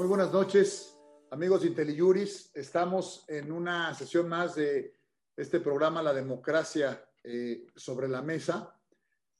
[0.00, 0.98] Muy buenas noches,
[1.30, 2.52] amigos de IntelliJuris.
[2.54, 4.94] Estamos en una sesión más de
[5.36, 8.80] este programa La Democracia eh, sobre la Mesa.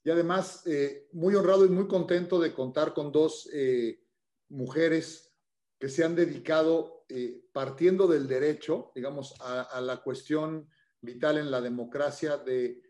[0.05, 4.05] Y además, eh, muy honrado y muy contento de contar con dos eh,
[4.51, 5.35] mujeres
[5.79, 7.07] que se han dedicado,
[7.55, 10.69] partiendo del derecho, digamos, a la cuestión
[11.01, 12.83] vital en la democracia de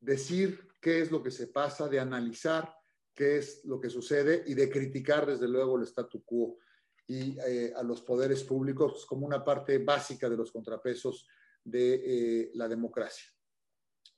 [0.00, 2.76] decir qué es lo que se pasa, de analizar
[3.14, 6.58] qué es lo que sucede y de criticar desde luego el statu quo
[7.06, 11.26] y eh, a los poderes públicos como una parte básica de los contrapesos
[11.62, 13.26] de eh, la democracia.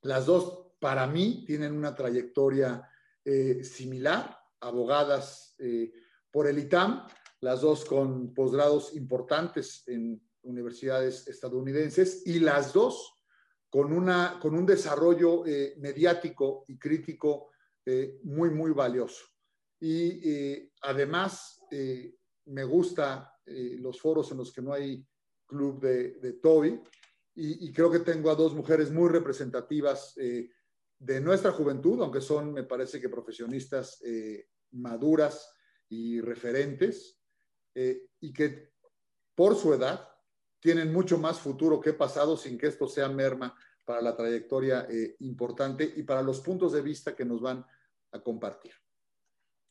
[0.02, 2.88] Las dos, para mí, tienen una trayectoria
[3.24, 5.56] eh, similar, abogadas
[6.32, 7.06] por el ITAM,
[7.40, 13.14] las dos con posgrados importantes en universidades estadounidenses y las dos
[13.68, 15.44] con, una, con un desarrollo
[15.78, 17.50] mediático y crítico
[18.24, 19.26] muy, muy valioso.
[19.80, 21.60] Y además,
[22.48, 25.06] me gusta eh, los foros en los que no hay
[25.46, 26.80] club de, Toby
[27.34, 30.50] y, creo que tengo a dos mujeres muy representativas eh,
[30.98, 35.54] de nuestra juventud, aunque son, me parece que profesionistas eh, maduras
[35.88, 37.22] y referentes
[38.20, 38.72] y que
[39.36, 40.08] por su edad
[40.58, 44.88] tienen mucho más futuro que pasado sin que esto sea merma para la trayectoria
[45.20, 47.64] importante y para los puntos de vista que nos van
[48.10, 48.72] a compartir.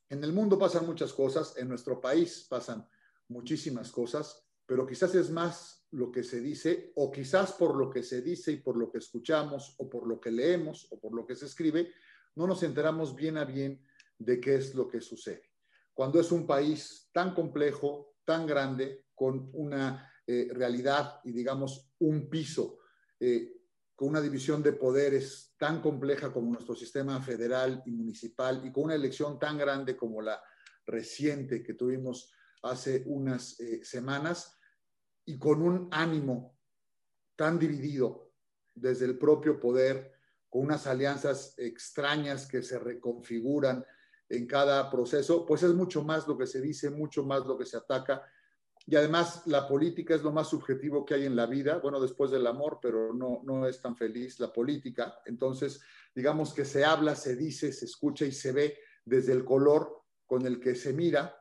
[0.10, 2.88] En el mundo pasan muchas cosas, en nuestro país pasan
[3.28, 8.04] muchísimas cosas, pero quizás es más lo que se dice, o quizás por lo que
[8.04, 11.26] se dice y por lo que escuchamos, o por lo que leemos, o por lo
[11.26, 11.92] que se escribe,
[12.36, 13.82] no nos enteramos bien a bien
[14.18, 15.44] de qué es lo que sucede.
[15.94, 22.30] Cuando es un país tan complejo, tan grande, con una eh, realidad y digamos un
[22.30, 22.80] piso,
[23.20, 23.57] eh,
[23.98, 28.84] con una división de poderes tan compleja como nuestro sistema federal y municipal y con
[28.84, 30.40] una elección tan grande como la
[30.86, 32.32] reciente que tuvimos
[32.62, 34.56] hace unas eh, semanas
[35.26, 36.60] y con un ánimo
[37.36, 38.32] tan dividido
[38.76, 40.14] desde el propio poder,
[40.48, 43.84] con unas alianzas extrañas que se reconfiguran
[44.30, 47.66] en cada proceso, pues es mucho más lo que se dice, mucho más lo que
[47.66, 48.22] se ataca
[48.90, 52.32] y además la política es lo más subjetivo que hay en la vida, bueno, después
[52.32, 55.20] del amor, pero no, no es tan feliz la política.
[55.26, 55.82] Entonces,
[56.16, 60.46] digamos que se habla, se dice, se escucha y se ve desde el color con
[60.46, 61.38] el que se mira.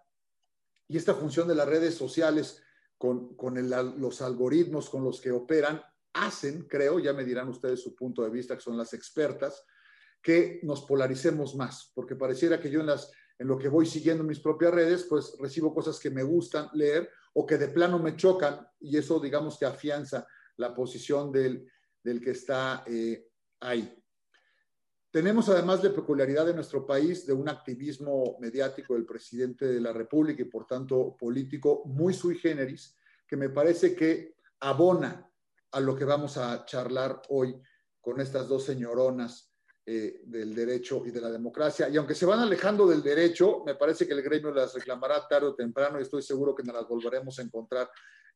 [0.89, 2.61] Y esta función de las redes sociales
[2.99, 3.55] con, con
[4.01, 5.81] los algoritmos con los que operan
[6.15, 9.65] hacen, creo, ya me dirán ustedes su punto de vista, que son las expertas,
[10.21, 14.25] que nos polaricemos más, porque pareciera que yo en, las, en lo que voy siguiendo
[14.25, 17.09] mis propias redes, pues recibo cosas que me gustan leer
[17.39, 20.27] o que de plano me chocan y eso digamos que afianza
[20.57, 21.69] la posición del,
[22.03, 23.29] que está eh,
[23.61, 23.95] ahí.
[25.11, 29.93] Tenemos además la peculiaridad de nuestro país de un activismo mediático del presidente de la
[29.93, 32.97] República y por tanto político muy sui generis,
[33.29, 35.31] que me parece que abona
[35.73, 37.61] a lo que vamos a charlar hoy
[38.01, 39.53] con estas dos señoronas
[39.89, 41.89] eh, del derecho y de la democracia.
[41.89, 45.47] Y aunque se van alejando del derecho, me parece que el gremio las reclamará tarde
[45.47, 47.89] o temprano y estoy seguro que nos las volveremos a encontrar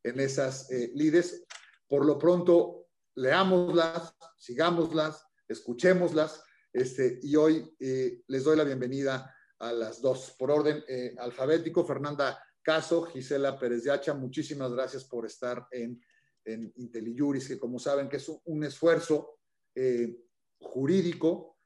[0.02, 1.44] en esas eh, lides.
[1.88, 6.40] Por lo pronto, leámoslas, sigámoslas, escuchémoslas.
[6.72, 11.84] Este, y hoy eh, les doy la bienvenida a las dos por orden eh, alfabético.
[11.84, 16.00] Fernanda Caso, Gisela Pérez de Hacha, muchísimas gracias por estar en,
[16.44, 19.38] en IntelliJuris, que como saben que es un, esfuerzo
[20.60, 21.56] jurídico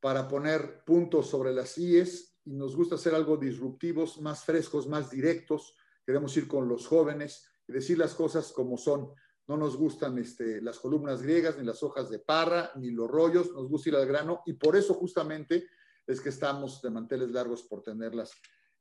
[0.00, 5.10] para poner puntos sobre las IES y nos gusta hacer algo disruptivos, más frescos, más
[5.10, 5.76] directos.
[6.04, 9.12] Queremos ir con los jóvenes y decir las cosas como son.
[9.46, 13.52] No nos gustan este, las columnas griegas, ni las hojas de parra, ni los rollos,
[13.52, 15.68] nos gusta ir al grano y por eso justamente
[16.06, 18.32] es que estamos de manteles largos por tenerlas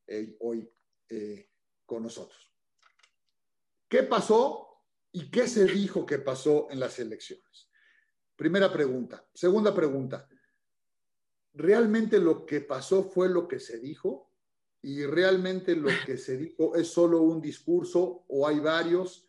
[0.07, 0.69] eh, hoy
[1.09, 1.50] eh,
[1.85, 2.53] con nosotros.
[3.89, 7.66] ¿Qué pasó y qué se dijo que pasó en las elecciones?
[8.38, 9.28] Primera pregunta.
[9.34, 10.30] Segunda pregunta.
[11.54, 14.31] ¿Realmente lo que pasó fue lo que se dijo?
[14.84, 19.28] ¿Y realmente lo que se dijo es solo un discurso o hay varios?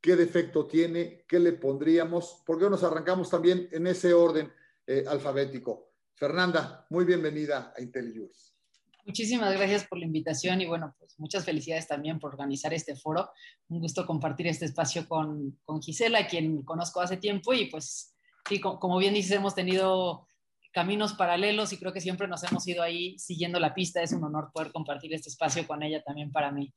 [0.00, 1.24] ¿Qué defecto tiene?
[1.26, 2.44] ¿Qué le pondríamos?
[2.46, 4.52] ¿Por qué nos arrancamos también en ese orden
[4.86, 5.90] eh, alfabético?
[6.14, 8.55] Fernanda, muy bienvenida a IntelliJuris.
[9.06, 13.30] Muchísimas gracias por la invitación y bueno, pues muchas felicidades también por organizar este foro.
[13.68, 18.16] Un gusto compartir este espacio con, con Gisela, quien conozco hace tiempo y pues
[18.48, 20.26] sí, como, bien dices, hemos tenido
[20.72, 24.02] caminos paralelos y creo que siempre nos hemos ido ahí siguiendo la pista.
[24.02, 26.74] Es un honor poder compartir este espacio con ella también para mí.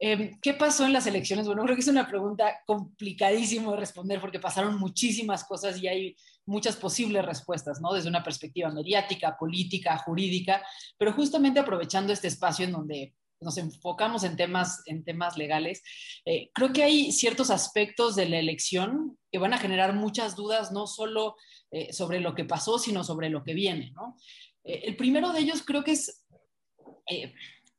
[0.00, 1.46] Em, ¿Qué pasó en las elecciones?
[1.46, 6.16] Bueno, creo que es una pregunta complicadísima de responder porque pasaron muchísimas cosas y hay
[6.50, 7.94] muchas posibles respuestas, ¿no?
[7.94, 10.62] Desde una perspectiva mediática, política, jurídica,
[10.98, 15.82] pero justamente aprovechando este espacio en donde nos enfocamos en temas, en temas legales,
[16.26, 20.72] eh, creo que hay ciertos aspectos de la elección que van a generar muchas dudas,
[20.72, 21.36] no solo
[21.70, 23.92] eh, sobre lo que pasó, sino sobre lo que viene.
[23.92, 24.16] ¿no?
[24.64, 26.26] Eh, el primero de ellos creo que es,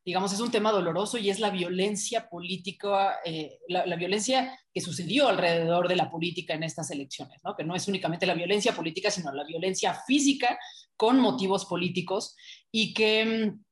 [0.03, 3.19] digamos, es un tema doloroso y es la violencia política,
[3.67, 7.55] la, la, violencia que sucedió alrededor de la política en estas elecciones, ¿no?
[7.55, 10.57] que no es únicamente la violencia política, sino la violencia física
[10.97, 12.35] con motivos políticos
[12.71, 13.63] y que mm,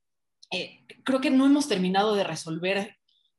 [0.52, 2.96] eh, creo que no hemos terminado de resolver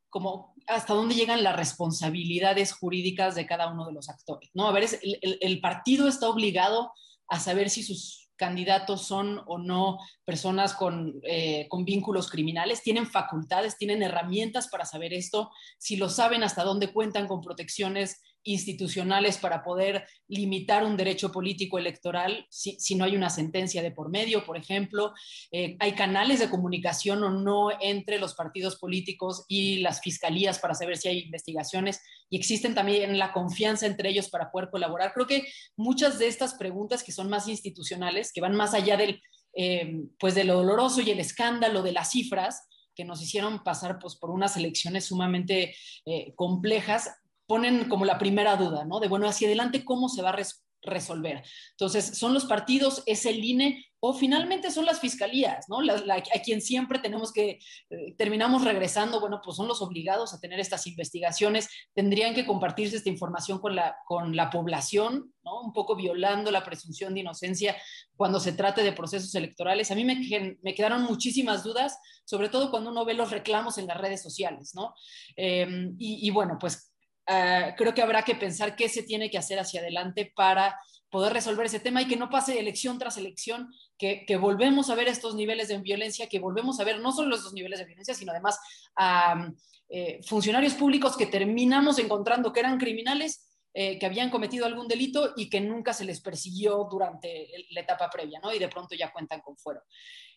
[0.09, 4.49] como hasta dónde llegan las responsabilidades jurídicas de cada uno de los actores.
[4.53, 4.67] ¿no?
[4.67, 6.91] A ver, el partido está obligado
[7.27, 13.05] a saber si sus candidatos son o no personas con, eh, con, vínculos criminales, tienen
[13.05, 19.37] facultades, tienen herramientas para saber esto, si lo saben hasta dónde cuentan con protecciones institucionales
[19.37, 24.09] para poder limitar un derecho político electoral si, si no hay una sentencia de por
[24.09, 25.13] medio, por ejemplo.
[25.51, 30.73] Eh, hay canales de comunicación o no entre los partidos políticos y las fiscalías para
[30.73, 35.13] saber si hay investigaciones y existen también la confianza entre ellos para poder colaborar.
[35.13, 39.21] Creo que muchas de estas preguntas que son más institucionales, que van más allá del,
[39.53, 43.99] eh, pues de lo doloroso y el escándalo de las cifras, que nos hicieron pasar
[43.99, 47.09] pues, por unas elecciones sumamente eh, complejas,
[47.51, 49.01] ponen como la primera duda, ¿no?
[49.01, 50.39] De, bueno, hacia adelante, ¿cómo se va a
[50.83, 51.43] resolver?
[51.71, 55.79] Entonces, ¿son los partidos, es el INE o finalmente son las fiscalías, ¿no?
[55.79, 57.59] a quien siempre tenemos que,
[57.89, 62.95] eh, terminamos regresando, bueno, pues son los obligados a tener estas investigaciones, tendrían que compartirse
[62.95, 65.61] esta información con la, con la población, ¿no?
[65.61, 67.75] Un poco violando la presunción de inocencia
[68.15, 69.91] cuando se trate de procesos electorales.
[69.91, 73.87] A mí me, me quedaron muchísimas dudas, sobre todo cuando uno ve los reclamos en
[73.87, 74.95] las redes sociales, ¿no?
[75.35, 76.90] Em, y, y bueno, pues
[77.27, 80.79] Ah, creo que habrá que pensar qué se tiene que hacer hacia adelante para
[81.09, 85.07] poder resolver ese tema y que no pase elección tras elección, que, volvemos a ver
[85.09, 88.31] estos niveles de violencia, que volvemos a ver no solo estos niveles de violencia, sino
[88.31, 88.57] además
[88.95, 89.51] a
[89.89, 95.33] eh, funcionarios públicos que terminamos encontrando que eran criminales, eh, que habían cometido algún delito
[95.35, 98.53] y que nunca se les persiguió durante la etapa previa, ¿no?
[98.53, 99.81] Y de pronto ya cuentan con fuero.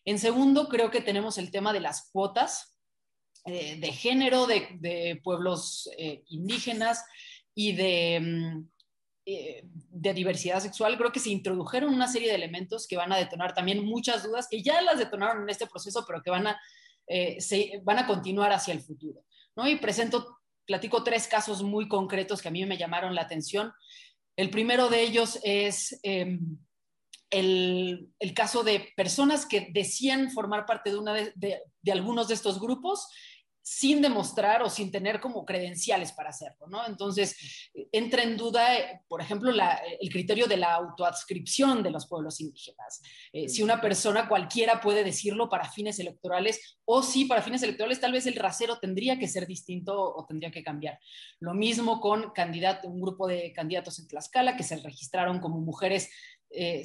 [0.05, 2.74] En segundo, creo que tenemos el tema de las cuotas,
[3.47, 7.05] eh, de género, de, pueblos eh, indígenas
[7.55, 8.69] y de, mm,
[9.27, 13.19] eh, de diversidad sexual, creo que se introdujeron una serie de elementos que van a
[13.19, 16.61] detonar también muchas dudas, que ya las detonaron en este proceso, pero que van a,
[17.39, 19.27] se, van a continuar hacia el futuro.
[19.57, 19.69] ¿no?
[19.69, 23.75] Y presento, platico tres casos muy concretos que a mí me llamaron la atención.
[24.37, 26.59] El primero de ellos es em,
[27.29, 32.35] el, el, caso de personas que decían formar parte de, una de, de algunos de
[32.35, 33.07] estos grupos
[33.67, 36.87] sin demostrar o sin tener como credenciales para hacerlo, ¿no?
[36.87, 42.43] Entonces, entra en duda, eh, por ejemplo, el criterio de la autoadscripción de los pueblos
[42.43, 43.01] indígenas.
[43.33, 48.01] Eh, si una persona cualquiera puede decirlo para fines electorales o si para fines electorales
[48.01, 50.99] tal vez el rasero tendría que ser distinto o tendría que cambiar.
[51.41, 56.11] Lo mismo con candidato, un grupo de candidatos en Tlaxcala que se registraron como mujeres
[56.51, 56.85] eh,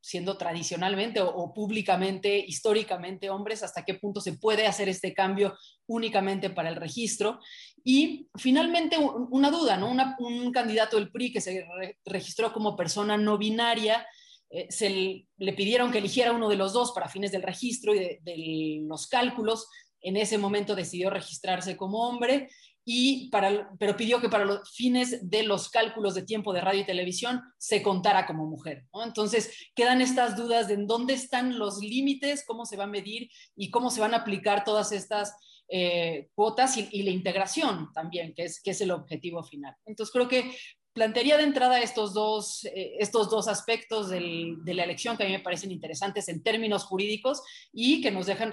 [0.00, 5.56] siendo tradicionalmente o, públicamente, históricamente hombres, hasta qué punto se puede hacer este cambio
[5.86, 7.40] únicamente para el registro.
[7.84, 9.90] Y finalmente una duda, ¿no?
[10.18, 11.66] un candidato del PRI que se
[12.04, 14.06] registró como persona no binaria,
[14.52, 18.18] eh, se le, pidieron que eligiera uno de los dos para fines del registro y
[18.20, 19.68] de los cálculos.
[20.00, 22.48] En ese momento decidió registrarse como hombre
[22.92, 26.86] y pero pidió que para los fines de los cálculos de tiempo de radio y
[26.86, 28.84] televisión se contara como mujer.
[29.04, 33.30] Entonces, quedan estas dudas de en dónde están los límites, cómo se va a medir
[33.54, 35.36] y cómo se van a aplicar todas estas
[35.68, 39.76] eh, cuotas y, la integración también, que es, que es el objetivo final.
[39.86, 40.52] Entonces, creo que
[40.92, 45.32] plantearía de entrada estos dos, eh, estos dos aspectos de la elección que a mí
[45.32, 47.40] me parecen interesantes en términos jurídicos
[47.72, 48.50] y que nos dejan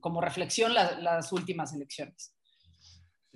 [0.00, 2.35] como reflexión las últimas elecciones.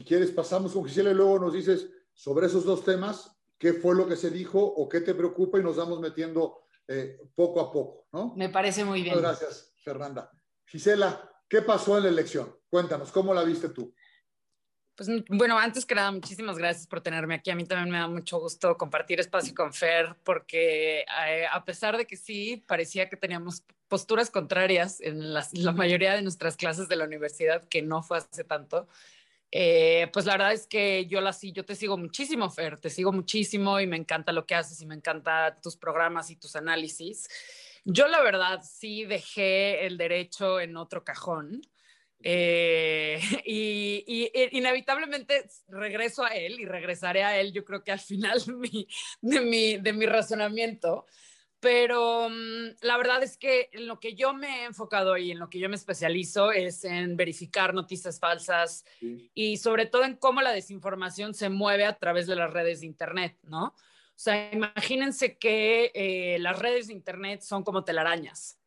[0.01, 3.95] Si quieres, pasamos con Gisela y luego nos dices sobre esos dos temas, qué fue
[3.95, 7.71] lo que se dijo o qué te preocupa y nos vamos metiendo eh, poco a
[7.71, 8.33] poco, ¿no?
[8.35, 9.15] Me parece muy bien.
[9.15, 10.31] Muchas gracias, Fernanda.
[10.65, 12.51] Gisela, ¿qué pasó en la elección?
[12.71, 13.95] Cuéntanos, ¿cómo la viste tú?
[14.95, 17.51] Pues bueno, antes que nada, muchísimas gracias por tenerme aquí.
[17.51, 21.99] A mí también me da mucho gusto compartir espacio con Fer, porque eh, a pesar
[21.99, 26.97] de que sí, parecía que teníamos posturas contrarias en la mayoría de nuestras clases de
[26.97, 28.89] la universidad, que no fue hace tanto,
[29.53, 33.13] eh, pues la verdad es que yo la yo te sigo muchísimo, Fer, te sigo
[33.13, 37.29] muchísimo y me encanta lo que haces y me encanta tus programas y tus análisis.
[37.85, 41.63] Yo la verdad sí dejé el derecho en otro cajón.
[42.23, 48.41] Eh, y, inevitablemente regreso a él y regresaré a él, yo creo que al final
[49.21, 51.07] de mi, de mi razonamiento,
[51.61, 55.39] pero mm, la verdad es que en lo que yo me he enfocado y en
[55.39, 58.85] lo que yo me especializo es en verificar noticias falsas
[59.35, 62.87] y sobre todo en cómo la desinformación se mueve a través de las redes de
[62.87, 63.67] Internet, ¿no?
[63.67, 68.59] O sea, imagínense que eh, las redes de Internet son como telarañas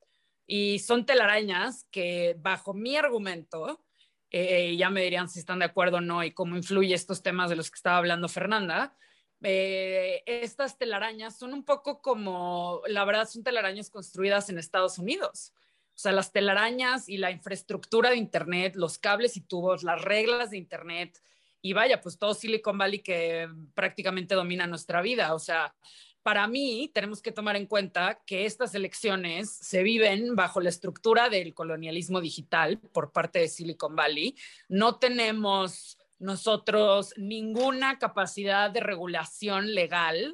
[0.46, 3.84] y son telarañas que bajo mi argumento,
[4.30, 7.50] eh, ya me dirían si están de acuerdo o no y cómo influye estos temas
[7.50, 8.96] de los que estaba hablando Fernanda,
[9.44, 15.54] eh, estas telarañas son un poco como, la verdad, son telarañas construidas en Estados Unidos.
[15.96, 20.50] O sea, las telarañas y la infraestructura de Internet, los cables y tubos, las reglas
[20.50, 21.22] de Internet
[21.62, 25.34] y vaya, pues todo Silicon Valley que prácticamente domina nuestra vida.
[25.34, 25.74] O sea,
[26.22, 31.30] para mí tenemos que tomar en cuenta que estas elecciones se viven bajo la estructura
[31.30, 34.36] del colonialismo digital por parte de Silicon Valley.
[34.68, 40.34] No tenemos nosotros ninguna capacidad de regulación legal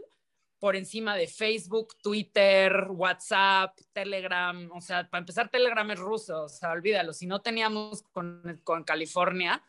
[0.60, 4.70] por encima de Facebook, Twitter, WhatsApp, Telegram.
[4.72, 7.12] O sea, para empezar, Telegram es ruso, o sea, olvídalo.
[7.12, 9.64] Si no teníamos con, con California,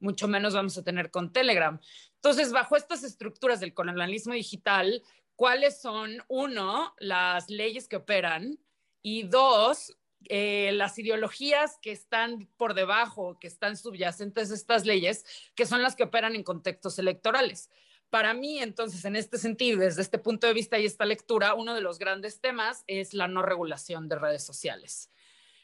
[0.00, 1.78] mucho menos vamos a tener con Telegram.
[2.14, 5.02] Entonces, bajo estas estructuras del colonialismo digital,
[5.34, 8.58] ¿cuáles son, uno, las leyes que operan?
[9.02, 9.94] Y dos,
[10.28, 15.82] eh, las ideologías que están por debajo, que están subyacentes a estas leyes, que son
[15.82, 17.70] las que operan en contextos electorales.
[18.10, 21.74] Para mí, entonces, en este sentido, desde este punto de vista y esta lectura, uno
[21.74, 25.10] de los grandes temas es la no regulación de redes sociales,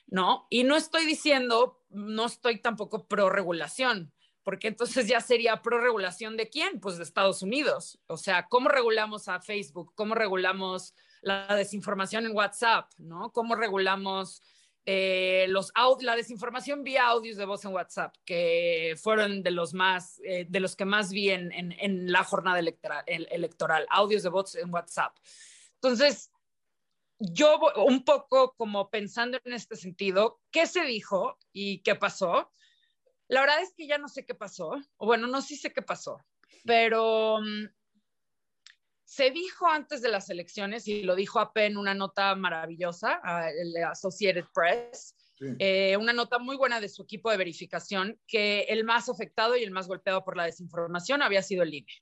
[0.07, 0.47] ¿no?
[0.51, 6.37] Y no estoy diciendo, no estoy tampoco pro regulación, porque entonces ya sería pro regulación
[6.37, 6.81] de quién?
[6.81, 8.01] Pues de Estados Unidos.
[8.07, 9.93] O sea, ¿cómo regulamos a Facebook?
[9.95, 12.91] ¿Cómo regulamos la desinformación en WhatsApp?
[12.99, 13.33] ¿No?
[13.33, 14.43] ¿Cómo regulamos
[14.85, 20.21] eh, los la desinformación vía audios de voz en WhatsApp, que fueron de los más,
[20.25, 24.57] eh, de los que más vi en, en, la jornada electoral, electoral, audios de voz
[24.57, 25.17] en WhatsApp.
[25.75, 26.33] Entonces,
[27.21, 32.51] yo un poco como pensando en este sentido, ¿qué se dijo y qué pasó?
[33.29, 35.83] La verdad es que ya no sé qué pasó, o bueno, no sí sé qué
[35.83, 36.19] pasó,
[36.65, 37.67] pero mm,
[39.13, 43.51] se dijo antes de las elecciones, y lo dijo AP en una nota maravillosa, a
[43.51, 45.15] el Associated Press,
[45.59, 49.65] eh, una nota muy buena de su equipo de verificación, que el más afectado y
[49.65, 51.93] el más golpeado por la desinformación había sido el INE.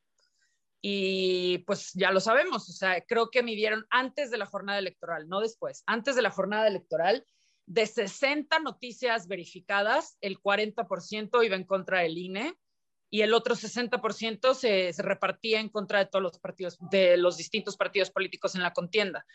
[0.81, 5.29] Y pues ya lo sabemos, o sea, creo que midieron antes de la jornada electoral,
[5.29, 7.27] no después, antes de la jornada electoral,
[7.67, 12.55] de 60 noticias verificadas, el 40% iba en contra del INE
[13.11, 17.77] y el otro 60% se, repartía en contra de todos los partidos, de los distintos
[17.77, 19.27] partidos políticos en la contienda.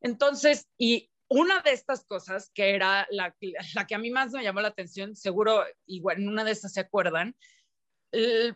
[0.00, 3.36] Entonces, y una de estas cosas, que era la,
[3.74, 6.72] la que a mí más me llamó la atención, seguro, igual en una de estas
[6.72, 7.36] se acuerdan,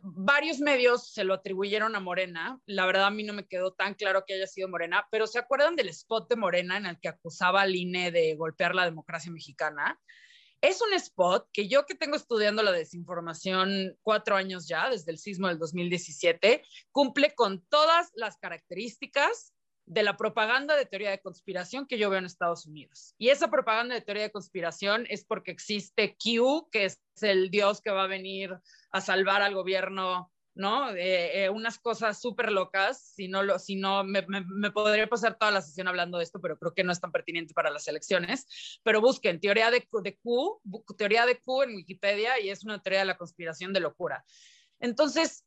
[0.02, 2.60] varios medios se lo atribuyeron a Morena.
[2.66, 5.38] La verdad a mí no me quedó tan claro que haya sido Morena, pero ¿se
[5.38, 9.30] acuerdan del spot de Morena en el que acusaba al INE de golpear la democracia
[9.30, 10.00] mexicana?
[10.64, 15.18] Es un spot que yo que tengo estudiando la desinformación cuatro años ya, desde el
[15.18, 19.52] sismo del 2017, cumple con todas las características
[19.84, 23.14] de la propaganda de teoría de conspiración que yo veo en Estados Unidos.
[23.18, 27.82] Y esa propaganda de teoría de conspiración es porque existe Q, que es el dios
[27.82, 28.58] que va a venir
[28.90, 30.90] a salvar al gobierno, ¿no?
[30.94, 35.62] Eh, unas cosas súper locas, si no, lo, si me, me, podría pasar toda la
[35.62, 38.80] sesión hablando de esto, pero creo que no es tan pertinente para las elecciones.
[38.82, 40.60] Pero busquen teoría de, de Q,
[40.96, 44.24] teoría de Q en Wikipedia y es una teoría de la conspiración de locura.
[44.80, 45.44] Entonces,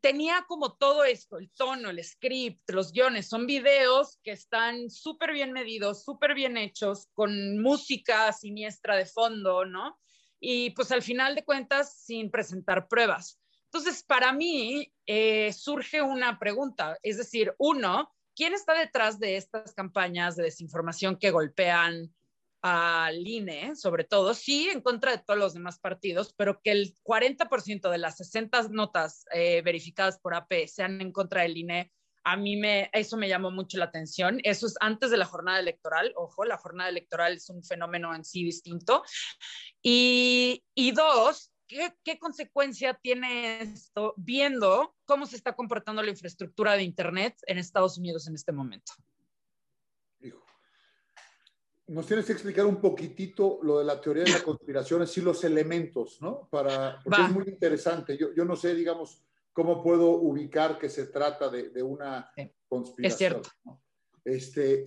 [0.00, 5.32] tenía como todo esto, el tono, el script, los guiones, son videos que están súper
[5.32, 9.98] bien medidos, súper bien hechos, con música siniestra de fondo, ¿no?
[10.40, 13.41] Y pues al final de cuentas, sin presentar pruebas.
[13.72, 19.72] Entonces, para mí eh, surge una pregunta, es decir, uno, ¿quién está detrás de estas
[19.72, 22.14] campañas de desinformación que golpean
[22.60, 26.96] al INE, sobre todo, sí en contra de todos los demás partidos, pero que el
[27.02, 31.90] 40% de las 60 notas eh, verificadas por AP sean en contra del INE,
[32.24, 32.60] a mí
[32.92, 34.38] eso me llamó mucho la atención.
[34.44, 36.12] Eso es antes de la jornada electoral.
[36.14, 39.02] Ojo, la jornada electoral es un fenómeno en sí distinto.
[39.82, 40.62] Y
[40.94, 47.36] dos, ¿qué, ¿qué consecuencia tiene esto viendo cómo se está comportando la infraestructura de Internet
[47.46, 48.92] en Estados Unidos en este momento?
[51.88, 55.44] nos tienes que explicar un poquitito lo de la teoría de la conspiración, así los
[55.44, 56.48] elementos, ¿no?
[56.50, 58.16] Para, porque es muy interesante.
[58.16, 62.32] Yo, yo no sé, digamos, cómo puedo ubicar que se trata de, de una
[62.66, 63.10] conspiración.
[63.10, 63.50] Es cierto.
[64.24, 64.84] Este,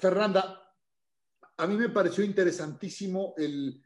[0.00, 0.72] Fernanda,
[1.58, 3.82] a mí me pareció interesantísimo el,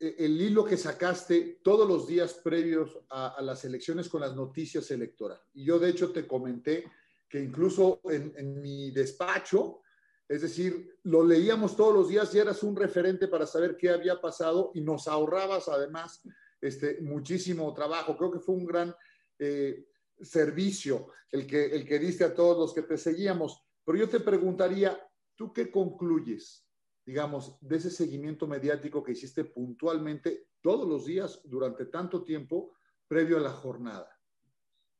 [0.00, 5.44] el hilo que sacaste todos los días previos a, las elecciones con las noticias electorales.
[5.54, 6.90] Y yo, de hecho, te comenté
[7.28, 9.82] que incluso en, en mi despacho,
[10.28, 14.20] es decir, lo leíamos todos los días y eras un referente para saber qué había
[14.20, 16.22] pasado y nos ahorrabas además
[16.60, 18.16] este, muchísimo trabajo.
[18.16, 18.94] Creo que fue un gran
[19.38, 19.86] eh,
[20.20, 23.62] servicio el que, el que diste a todos los que te seguíamos.
[23.84, 25.00] Pero yo te preguntaría,
[25.34, 26.67] ¿tú qué concluyes,
[27.08, 32.74] digamos, de ese seguimiento mediático que hiciste puntualmente todos los días durante tanto tiempo
[33.06, 34.14] previo a la jornada?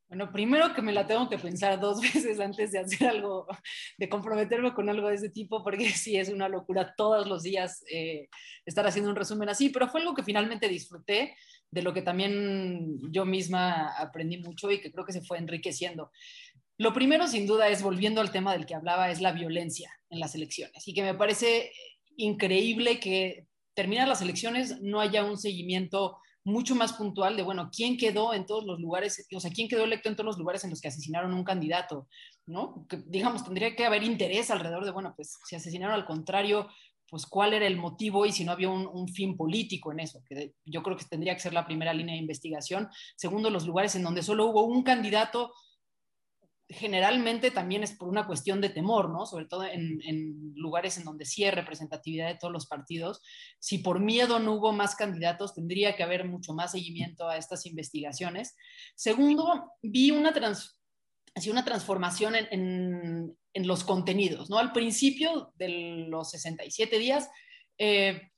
[0.08, 3.46] Bueno, primero que me la tengo que pensar dos veces antes de hacer algo,
[3.98, 7.84] de comprometerme con algo de ese tipo, porque sí es una locura todos los días
[7.92, 8.30] eh,
[8.64, 11.36] estar haciendo un resumen así, pero fue algo que finalmente disfruté,
[11.70, 16.10] de lo que también yo misma aprendí mucho y que creo que se fue enriqueciendo.
[16.78, 20.20] Lo primero, sin duda, es volviendo al tema del que hablaba, es la violencia en
[20.20, 21.70] las elecciones y que me parece
[22.18, 27.96] increíble que terminan las elecciones no haya un seguimiento mucho más puntual de, bueno, quién
[27.96, 30.70] quedó en todos los lugares, o sea, quién quedó electo en todos los lugares en
[30.70, 32.08] los que asesinaron un candidato,
[32.46, 32.86] ¿no?
[32.88, 36.68] Que, digamos, tendría que haber interés alrededor de, bueno, pues si asesinaron al contrario,
[37.08, 40.22] pues cuál era el motivo y si no había un, un, fin político en eso,
[40.28, 42.88] que yo creo que tendría que ser la primera línea de investigación.
[43.16, 45.52] Segundo, los lugares en donde solo hubo un candidato
[46.68, 49.24] generalmente también es por una cuestión de temor, ¿no?
[49.24, 53.22] Sobre todo en, en, lugares en donde sí hay representatividad de todos los partidos.
[53.58, 57.64] Si por miedo no hubo más candidatos, tendría que haber mucho más seguimiento a estas
[57.64, 58.54] investigaciones.
[58.94, 60.78] Segundo, vi una, trans,
[61.34, 64.58] así una transformación en, en, en, los contenidos, ¿no?
[64.58, 67.30] Al principio de los 67 días,
[67.78, 68.30] eh,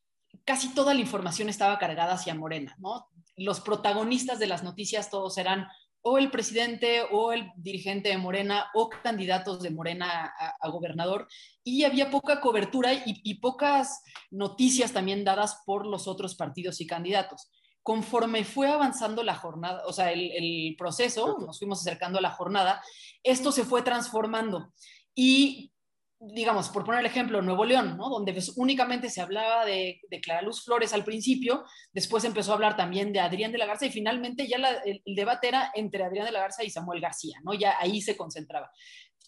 [0.45, 3.09] casi toda la información estaba cargada hacia Morena, ¿no?
[3.37, 5.67] Los protagonistas de las noticias todos eran
[6.03, 11.29] o el presidente o el dirigente de Morena o candidatos de Morena a, a gobernador
[11.63, 16.87] y había poca cobertura y, y, pocas noticias también dadas por los otros partidos y
[16.87, 17.51] candidatos.
[17.83, 22.31] Conforme fue avanzando la jornada, o sea, el, el proceso, nos fuimos acercando a la
[22.31, 22.83] jornada,
[23.23, 24.73] esto se fue transformando
[25.15, 25.73] y
[26.21, 28.11] digamos, por poner el ejemplo, Nuevo León, ¿no?
[28.11, 32.57] donde pues únicamente se hablaba de, de, Clara Luz Flores al principio, después empezó a
[32.57, 36.05] hablar también de Adrián de la Garza y finalmente ya la, el, debate era entre
[36.05, 37.55] Adrián de la Garza y Samuel García, ¿no?
[37.55, 38.71] ya ahí se concentraba.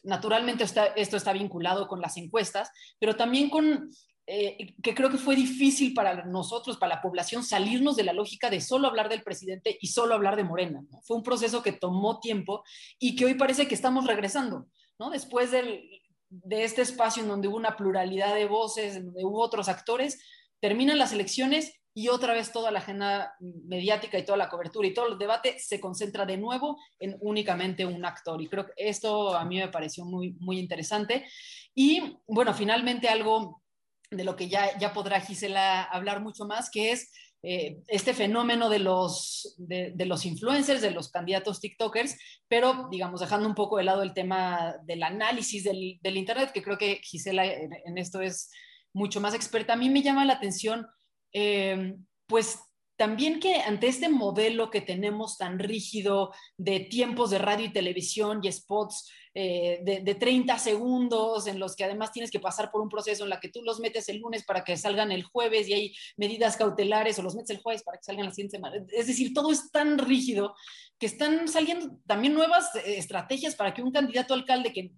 [0.03, 3.91] Naturalmente esto está vinculado con las encuestas, pero también con
[4.27, 8.51] eh, que creo que fue difícil para nosotros, para la población, salirnos de la lógica
[8.51, 10.83] de solo hablar del presidente y solo hablar de Morena.
[11.05, 12.63] Fue un proceso que tomó tiempo
[12.99, 14.67] y que hoy parece que estamos regresando.
[14.99, 15.11] ¿no?
[15.11, 16.02] Después del,
[16.33, 20.19] de este espacio en donde hubo una pluralidad de voces, en donde hubo otros actores,
[20.61, 24.95] terminan las elecciones y otra vez toda la agenda mediática y toda la cobertura y
[24.95, 28.41] todo el debate se concentra de nuevo en únicamente un actor.
[28.41, 31.27] Y creo que esto a mí me pareció muy, muy interesante.
[31.75, 33.63] Y bueno, finalmente algo
[34.11, 37.13] de lo que ya, ya podrá Gisela hablar mucho más, que es
[37.45, 43.49] eh, este fenómeno de los, de, los influencers, de los candidatos TikTokers, pero digamos, dejando
[43.49, 47.73] un poco de lado el tema del análisis del, Internet, que creo que Gisela en,
[47.85, 48.51] en, esto es
[48.93, 50.87] mucho más experta, a mí me llama la atención,
[51.33, 52.61] eh, pues
[52.97, 58.41] también que ante este modelo que tenemos tan rígido de tiempos de radio y televisión
[58.43, 62.83] y spots eh, de, de, 30 segundos, en los que además tienes que pasar por
[62.83, 65.69] un proceso en la que tú los metes el lunes para que salgan el jueves
[65.69, 68.85] y hay medidas cautelares o los metes el jueves para que salgan la siguiente semana.
[68.91, 70.55] Es decir, todo es tan rígido
[70.99, 74.93] que están saliendo también nuevas eh, estrategias para que un candidato alcalde que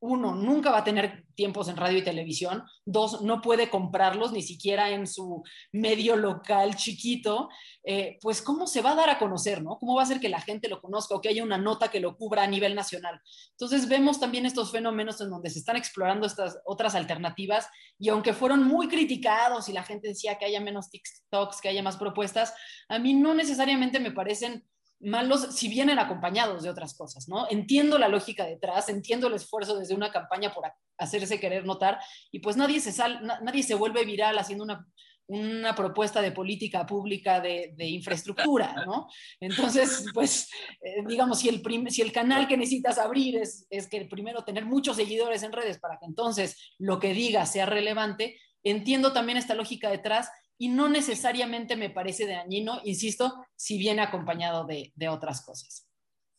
[0.00, 4.42] uno, nunca va a tener tiempos en radio y televisión, dos, no puede comprarlos ni
[4.42, 7.50] siquiera en su medio local chiquito,
[7.84, 9.78] eh, pues cómo se va a dar a conocer, ¿no?
[9.78, 12.00] ¿Cómo va a ser que la gente lo conozca o que haya una nota que
[12.00, 13.20] lo cubra a nivel nacional?
[13.50, 18.32] Entonces vemos también estos fenómenos en donde se están explorando estas otras alternativas y aunque
[18.32, 22.54] fueron muy criticados y la gente decía que haya menos TikToks, que haya más propuestas,
[22.88, 24.64] a mí no necesariamente me parecen
[25.00, 27.46] malos si vienen acompañados de otras cosas, ¿no?
[27.50, 30.64] Entiendo la lógica detrás, entiendo el esfuerzo desde una campaña por
[30.98, 31.98] hacerse querer notar
[32.30, 34.86] y pues nadie se, sal, nadie se vuelve viral haciendo una,
[35.30, 39.08] una propuesta de política pública de, de infraestructura, ¿no?
[39.40, 40.50] Entonces, pues,
[40.82, 44.44] eh, digamos, si el, prim, si el canal que necesitas abrir es, es que primero
[44.44, 49.38] tener muchos seguidores en redes para que entonces lo que digas sea relevante, entiendo también
[49.38, 50.28] esta lógica detrás
[50.60, 55.88] y no necesariamente me parece dañino, insisto, si viene acompañado de, de otras cosas.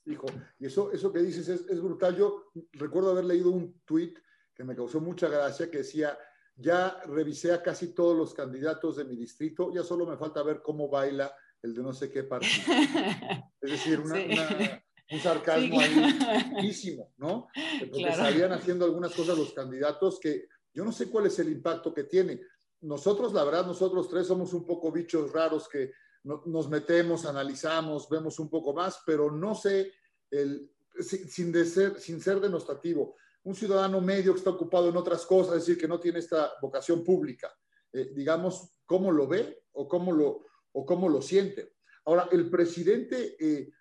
[0.05, 0.27] Hijo,
[0.59, 2.15] y eso, eso que dices es, es, brutal.
[2.15, 4.19] Yo recuerdo haber leído un tuit
[4.53, 6.15] que me causó mucha gracia que decía,
[6.55, 10.61] ya revisé a casi todos los candidatos de mi distrito, ya solo me falta ver
[10.61, 12.51] cómo baila el de no sé qué partido.
[13.61, 14.27] es decir, una, sí.
[14.33, 15.83] una, un sarcasmo sí.
[15.83, 17.47] ahí muchísimo, ¿no?
[17.79, 18.17] Porque claro.
[18.17, 22.03] salían haciendo algunas cosas los candidatos que yo no sé cuál es el impacto que
[22.03, 22.39] tiene
[22.81, 25.91] nosotros, la verdad, nosotros tres somos un poco bichos raros que
[26.23, 29.93] no, nos metemos, analizamos, vemos un poco más, pero no sé,
[30.29, 35.55] el, sin, ser, sin ser denostativo, un ciudadano medio que está ocupado en otras cosas,
[35.55, 37.51] es decir, que no tiene esta vocación pública,
[37.91, 41.75] eh, digamos, ¿cómo lo ve o cómo lo, o cómo lo siente?
[42.05, 43.71] Ahora, el presidente, eh,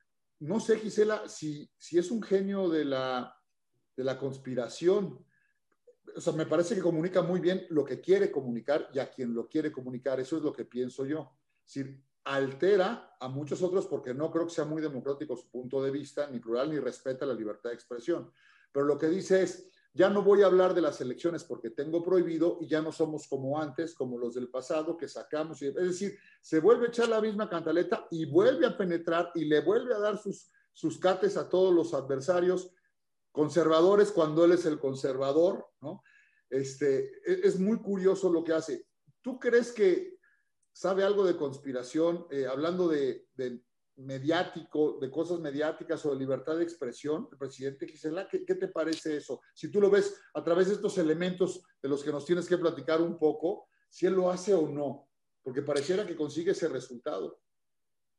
[0.40, 3.34] no sé, Gisela, si, si es un genio de la,
[3.96, 5.24] de la conspiración.
[6.16, 9.34] O sea, me parece que comunica muy bien lo que quiere comunicar y a quien
[9.34, 10.20] lo quiere comunicar.
[10.20, 11.32] Eso es lo que pienso yo.
[11.66, 11.84] Es
[12.24, 16.28] altera a muchos otros porque no creo que sea muy democrático su punto de vista,
[16.30, 18.30] ni plural, ni respeta la libertad de expresión.
[18.72, 22.02] Pero lo que dice es, ya no voy a hablar de las elecciones porque tengo
[22.02, 25.60] prohibido y ya no somos como antes, como los del pasado que sacamos.
[25.62, 29.60] Es decir, se vuelve a echar la misma cantaleta y vuelve a penetrar y le
[29.60, 32.72] vuelve a dar sus, sus cates a todos los adversarios
[33.32, 35.66] conservadores cuando él es el conservador.
[36.48, 38.86] Este, e, es muy curioso lo que hace.
[39.20, 40.18] ¿Tú crees que
[40.72, 43.62] sabe algo de conspiración, eh, hablando de, de,
[43.96, 48.68] mediático, de cosas mediáticas o de libertad de expresión, el presidente Gisela, ¿qué, ¿qué, te
[48.68, 49.40] parece eso?
[49.54, 52.58] Si tú lo ves a través de estos elementos de los que nos tienes que
[52.58, 55.08] platicar un poco, si él lo hace o no,
[55.42, 57.40] porque pareciera que consigue ese resultado.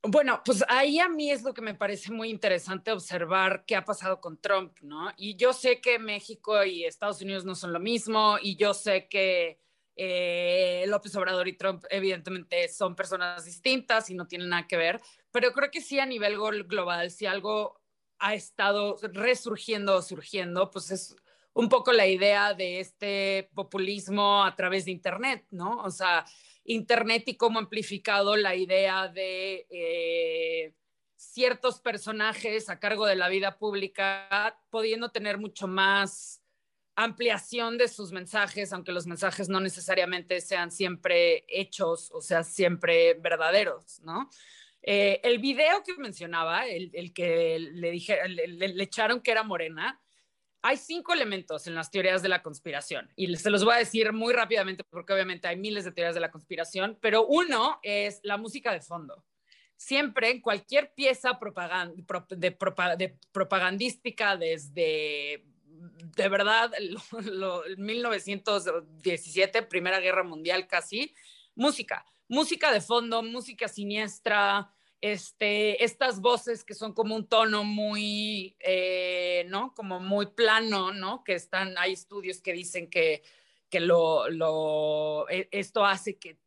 [0.03, 3.85] Bueno, pues ahí a mí es lo que me parece muy interesante observar qué ha
[3.85, 5.11] pasado con Trump, ¿no?
[5.15, 9.07] Y yo sé que México y Estados Unidos no son lo mismo, y yo sé
[9.07, 9.59] que
[9.95, 14.99] eh, López Obrador y Trump evidentemente son personas distintas y no tienen nada que ver,
[15.31, 16.35] pero creo que sí a nivel
[16.65, 17.79] global, si algo
[18.17, 21.15] ha estado resurgiendo o surgiendo, pues es
[21.53, 25.77] un poco la idea de este populismo a través de Internet, ¿no?
[25.83, 26.25] O sea,
[26.63, 30.73] Internet y cómo ha amplificado la idea de eh,
[31.15, 36.41] ciertos personajes a cargo de la vida pública, pudiendo tener mucho más
[36.95, 43.15] ampliación de sus mensajes, aunque los mensajes no necesariamente sean siempre hechos o sean siempre
[43.15, 44.29] verdaderos, ¿no?
[44.83, 50.01] Eh, el video que mencionaba, el, que le, dije, le echaron que era morena,
[50.61, 54.13] hay cinco elementos en las teorías de la conspiración y se los voy a decir
[54.13, 58.37] muy rápidamente porque obviamente hay miles de teorías de la conspiración, pero uno es la
[58.37, 59.25] música de fondo.
[59.75, 61.39] Siempre en cualquier pieza
[62.29, 65.43] de, propagandística desde
[66.15, 66.97] de verdad, el
[67.77, 71.13] 1917, Primera Guerra Mundial casi,
[71.55, 74.71] música, música de fondo, música siniestra,
[75.01, 79.73] este, estas voces que son como un tono muy, eh, ¿no?
[79.73, 81.23] Como muy plano, ¿no?
[81.23, 83.23] Que están, hay estudios que dicen que,
[83.69, 86.37] que lo, lo, e, esto hace que,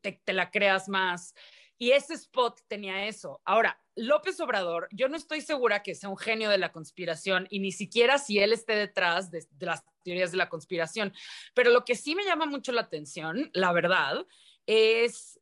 [0.00, 1.34] te, la creas más.
[1.76, 3.42] Y ese spot tenía eso.
[3.44, 7.58] Ahora, López Obrador, yo no estoy segura que sea un genio de la conspiración y
[7.58, 11.12] ni siquiera si él esté detrás de, de las teorías de la conspiración.
[11.52, 14.24] Pero lo que sí me llama mucho la atención, la verdad,
[14.66, 15.40] es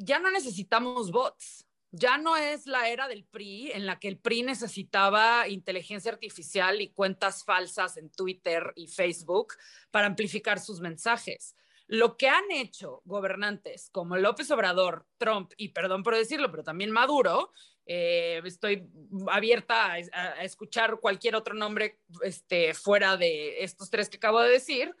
[0.00, 1.66] ya no necesitamos bots.
[1.92, 6.80] Ya no es la era del PRI en la que el PRI necesitaba inteligencia artificial
[6.80, 9.54] y cuentas falsas en Twitter y Facebook
[9.90, 11.56] para amplificar sus mensajes.
[11.88, 16.92] Lo que han hecho gobernantes como López Obrador, Trump y, perdón por decirlo, pero también
[16.92, 17.50] Maduro,
[17.84, 18.88] eh, estoy
[19.26, 24.94] abierta a, escuchar cualquier otro nombre este, fuera de estos tres que acabo de decir,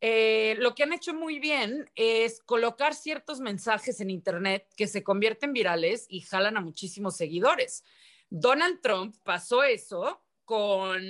[0.00, 5.04] eh, lo que han hecho muy bien es colocar ciertos mensajes en Internet que se
[5.04, 7.84] convierten virales y jalan a muchísimos seguidores.
[8.30, 11.00] Donald Trump pasó eso con,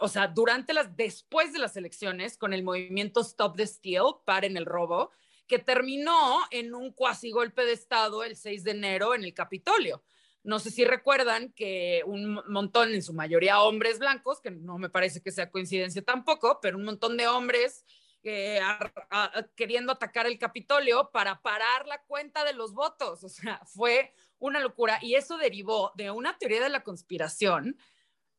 [0.00, 4.56] o sea, durante las, después de las elecciones, con el movimiento Stop the Steal, paren
[4.56, 5.10] el robo,
[5.46, 10.02] que terminó en un cuasi golpe de Estado el 6 de enero en el Capitolio.
[10.42, 14.88] No sé si recuerdan que un montón, en su mayoría hombres blancos, que no me
[14.88, 17.84] parece que sea coincidencia tampoco, pero un montón de hombres
[18.22, 23.24] queriendo atacar el Capitolio para parar la cuenta de los votos.
[23.24, 27.78] O sea, fue una locura y eso derivó de una teoría de la conspiración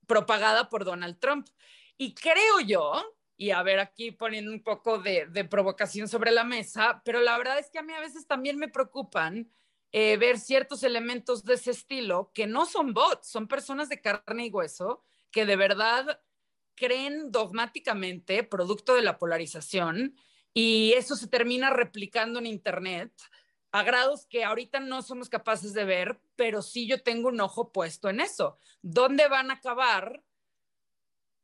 [0.08, 1.48] propagada por Donald Trump.
[1.98, 7.02] Y creo yo, y a ver aquí poniendo un poco de, provocación sobre la mesa,
[7.06, 9.52] pero la verdad es que a mí a veces también me preocupan
[9.92, 14.46] eh, ver ciertos elementos de ese estilo que no son bots, son personas de carne
[14.46, 16.22] y hueso que de verdad
[16.82, 20.16] creen dogmáticamente, producto de la polarización,
[20.52, 23.14] y eso se termina replicando en Internet
[23.72, 27.72] a grados que ahorita no somos capaces de ver, pero sí yo tengo un ojo
[27.72, 28.58] puesto en eso.
[28.82, 30.24] ¿Dónde van a acabar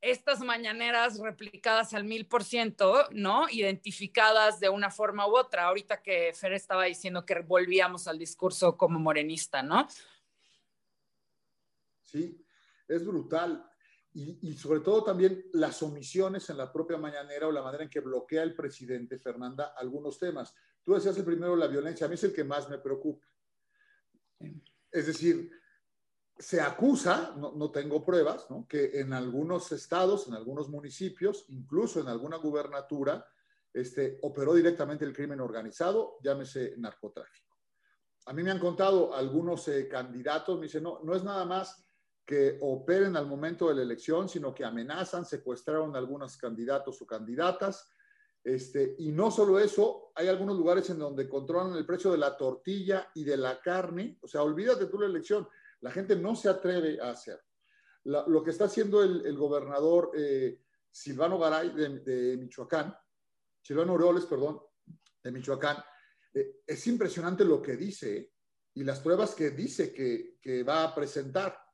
[0.02, 3.48] estas mañaneras replicadas al mil por ciento, ¿no?
[3.50, 5.66] Identificadas de una forma u otra.
[5.66, 9.88] Ahorita que Fer estaba diciendo que volvíamos al discurso como morenista, ¿no?
[12.02, 12.44] Sí,
[12.88, 13.70] es brutal
[14.20, 18.00] y, sobre todo también las omisiones en la propia mañanera o la manera en que
[18.00, 20.56] bloquea el presidente Fernanda algunos temas.
[20.84, 23.28] Tú decías el primero, la violencia, a mí es el que más me preocupa.
[24.92, 25.52] Es decir,
[26.36, 32.38] se acusa, no, tengo pruebas, que en algunos estados, en algunos municipios, incluso en alguna
[32.38, 33.24] gubernatura,
[33.72, 37.56] este, operó directamente el crimen organizado, llámese narcotráfico.
[38.26, 41.87] A mí me han contado algunos eh, candidatos, me dicen, no, no es nada más
[42.28, 47.08] que operen al momento de la elección, sino que amenazan, secuestraron a algunos candidatos o
[47.08, 47.90] candidatas.
[48.44, 52.36] Este, y no solo eso, hay algunos lugares en donde controlan el precio de la
[52.36, 54.20] tortilla y de la carne.
[54.22, 55.48] O sea, olvídate tú la elección.
[55.80, 57.40] La gente no se atreve a hacer.
[58.04, 60.60] lo que está haciendo el, gobernador eh,
[60.92, 62.94] Silvano Garay de, Michoacán,
[63.62, 64.60] Silvano Aureoles, perdón,
[65.24, 65.78] de Michoacán,
[66.34, 68.34] eh, es impresionante lo que dice
[68.74, 71.67] y las pruebas que dice que, que va a presentar.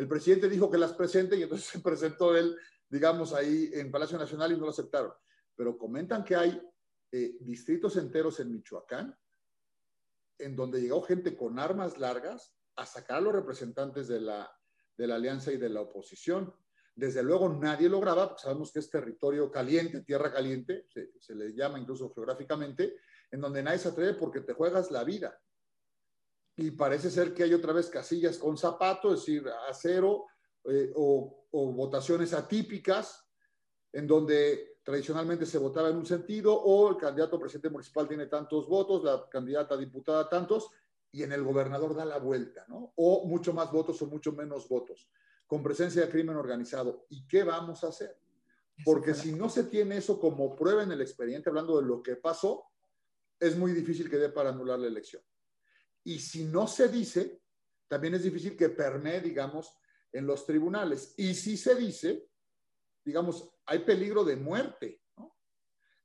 [0.00, 2.56] El presidente dijo que las presente y entonces se presentó él,
[2.88, 5.12] digamos, ahí en Palacio Nacional y no lo aceptaron.
[5.54, 6.58] Pero comentan que hay
[7.12, 9.14] eh, distritos enteros en Michoacán
[10.38, 14.50] en donde llegó gente con armas largas a sacar a los representantes de la,
[14.96, 16.50] de la alianza y de la oposición.
[16.94, 21.52] Desde luego nadie lograba, porque sabemos que es territorio caliente, tierra caliente, se, se, le
[21.52, 22.96] llama incluso geográficamente,
[23.30, 25.38] en donde nadie se atreve porque te juegas la vida.
[26.60, 30.26] Y parece ser que hay otra vez casillas con zapato, es decir, acero,
[30.64, 33.26] eh, o, o votaciones atípicas,
[33.92, 38.26] en donde tradicionalmente se votaba en un sentido, o el candidato a presidente municipal tiene
[38.26, 40.68] tantos votos, la candidata a diputada tantos,
[41.10, 42.92] y en el gobernador da la vuelta, ¿no?
[42.96, 45.08] O mucho más votos o mucho menos votos,
[45.46, 47.06] con presencia de crimen organizado.
[47.08, 48.18] ¿Y qué vamos a hacer?
[48.84, 52.16] Porque si no se tiene eso como prueba en el expediente, hablando de lo que
[52.16, 52.64] pasó,
[53.38, 55.22] es muy difícil que dé para anular la elección.
[56.04, 57.42] Y si no se dice,
[57.88, 59.76] también es difícil que permee, digamos,
[60.12, 61.14] en los tribunales.
[61.16, 62.28] Y si se dice,
[63.04, 65.02] digamos, hay peligro de muerte.
[65.16, 65.36] ¿no?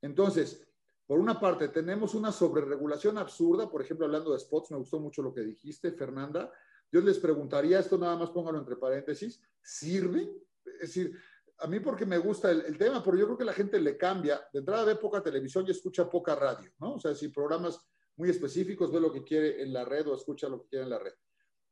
[0.02, 0.66] Entonces,
[1.06, 5.22] por una parte, tenemos una sobreregulación absurda, por ejemplo, hablando de spots, me gustó mucho
[5.22, 6.52] lo que dijiste, Fernanda.
[6.90, 10.32] Yo les preguntaría, esto nada más póngalo entre paréntesis, ¿sirve?
[10.64, 11.16] Es decir,
[11.58, 14.46] a mí porque me gusta el, tema, pero yo creo que la gente le cambia.
[14.52, 16.94] De entrada ve poca televisión y escucha poca radio, ¿no?
[16.94, 17.80] O sea, si programas
[18.16, 20.90] muy específicos, ve lo que quiere en la red o escucha lo que quiere en
[20.90, 21.14] la red.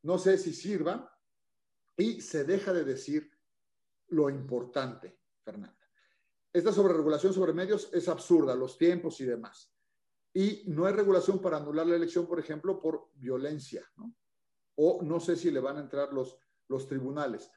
[0.02, 1.10] No sé si sirva
[1.96, 3.30] y se deja de decir
[4.08, 5.84] lo importante, Fernanda
[6.54, 9.74] esta sobreregulación sobre medios es absurda, los tiempos y demás.
[10.32, 14.14] Y no hay regulación para anular la elección, por ejemplo, por violencia, ¿no?
[14.76, 17.50] O no sé si le van a entrar los, los tribunales.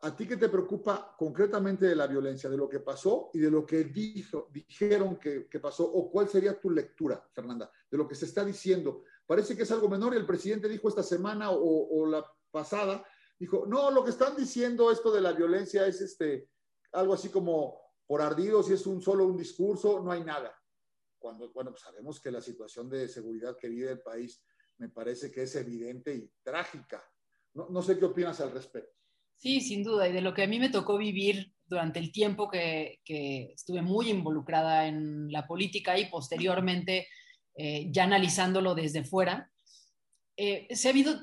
[0.00, 3.50] ¿A ti qué te preocupa concretamente de la violencia, de lo que pasó y de
[3.50, 5.84] lo que dijeron que, pasó?
[5.84, 9.02] ¿O cuál sería tu lectura, Fernanda, de lo que se está diciendo?
[9.26, 13.04] Parece que es algo menor y el presidente dijo esta semana o, la pasada,
[13.40, 16.48] dijo, no, lo que están diciendo esto de la violencia es este,
[16.92, 20.56] algo así como por ardido, si es un solo un discurso, no hay nada.
[21.18, 24.44] Cuando, bueno, pues sabemos que la situación de seguridad que vive el país
[24.76, 27.02] me parece que es evidente y trágica.
[27.54, 28.97] No, no sé qué opinas al respecto.
[29.38, 30.08] Sí, sin duda.
[30.08, 33.82] Y de lo que a mí me tocó vivir durante el tiempo que, que estuve
[33.82, 37.08] muy involucrada en la política y posteriormente
[37.54, 39.50] eh, ya analizándolo desde fuera,
[40.36, 41.18] eh, se ha, habido,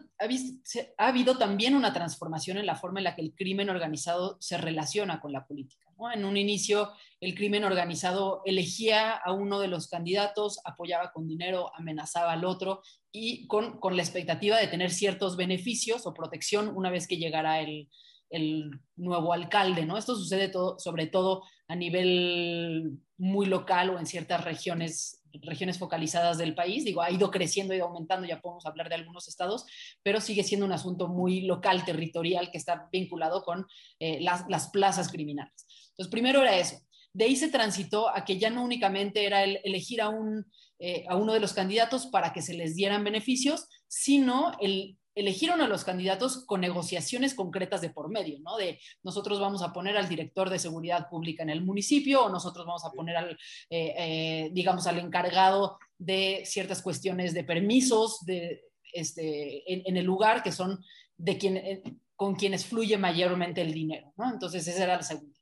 [0.98, 4.58] ha, habido también una transformación en la forma en la que el crimen organizado se
[4.58, 5.85] relaciona con la política.
[6.14, 11.72] En un inicio, el crimen organizado elegía a uno de los candidatos, apoyaba con dinero,
[11.76, 12.82] amenazaba al otro
[13.12, 17.62] y con, con la expectativa de tener ciertos beneficios o protección una vez que llegara
[17.62, 17.90] el,
[18.30, 19.86] el nuevo alcalde.
[19.86, 19.98] ¿no?
[19.98, 26.38] Esto sucede todo, sobre todo a nivel muy local o en ciertas regiones regiones focalizadas
[26.38, 26.86] del país.
[26.86, 29.66] Digo, ha ido creciendo, ido aumentando, ya podemos hablar de algunos estados,
[30.04, 33.66] pero sigue siendo un asunto muy local, territorial, que está vinculado con
[34.00, 35.66] eh, las, las, plazas criminales.
[35.90, 36.78] Entonces, primero era eso.
[37.14, 40.46] De ahí se transitó a que ya no únicamente era el elegir a, un,
[40.80, 45.62] eh, a uno de los candidatos para que se les dieran beneficios, sino el elegieron
[45.62, 48.58] a los candidatos con negociaciones concretas de por medio, ¿no?
[48.58, 52.66] De nosotros vamos a poner al director de seguridad pública en el municipio o nosotros
[52.66, 53.32] vamos a poner al,
[53.70, 60.44] eh, eh, digamos, al encargado de ciertas cuestiones de permisos de, este, en, el lugar
[60.44, 60.84] que son
[61.18, 61.82] de quien, eh,
[62.16, 64.30] con quienes fluye mayormente el dinero, ¿no?
[64.30, 65.36] Entonces, esa era la segunda.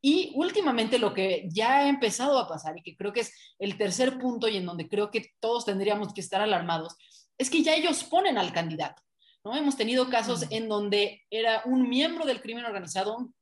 [0.00, 3.76] Y últimamente lo que ya ha empezado a pasar y que creo que es el
[3.76, 6.96] tercer punto y en donde creo que todos tendríamos que estar alarmados,
[7.36, 9.02] es que ya ellos ponen al candidato.
[9.44, 9.56] ¿No?
[9.56, 13.32] Hemos tenido casos en donde era un miembro del crimen organizado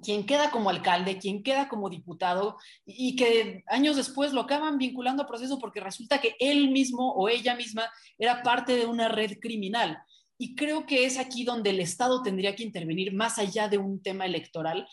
[0.00, 5.22] quien queda como alcalde, quien queda como diputado y que años después lo acaban vinculando
[5.22, 9.38] a proceso porque resulta que él mismo o ella misma era parte de una red
[9.40, 9.98] criminal.
[10.40, 14.00] Y creo que es aquí donde el Estado tendría que intervenir más allá de un
[14.00, 14.86] tema electoral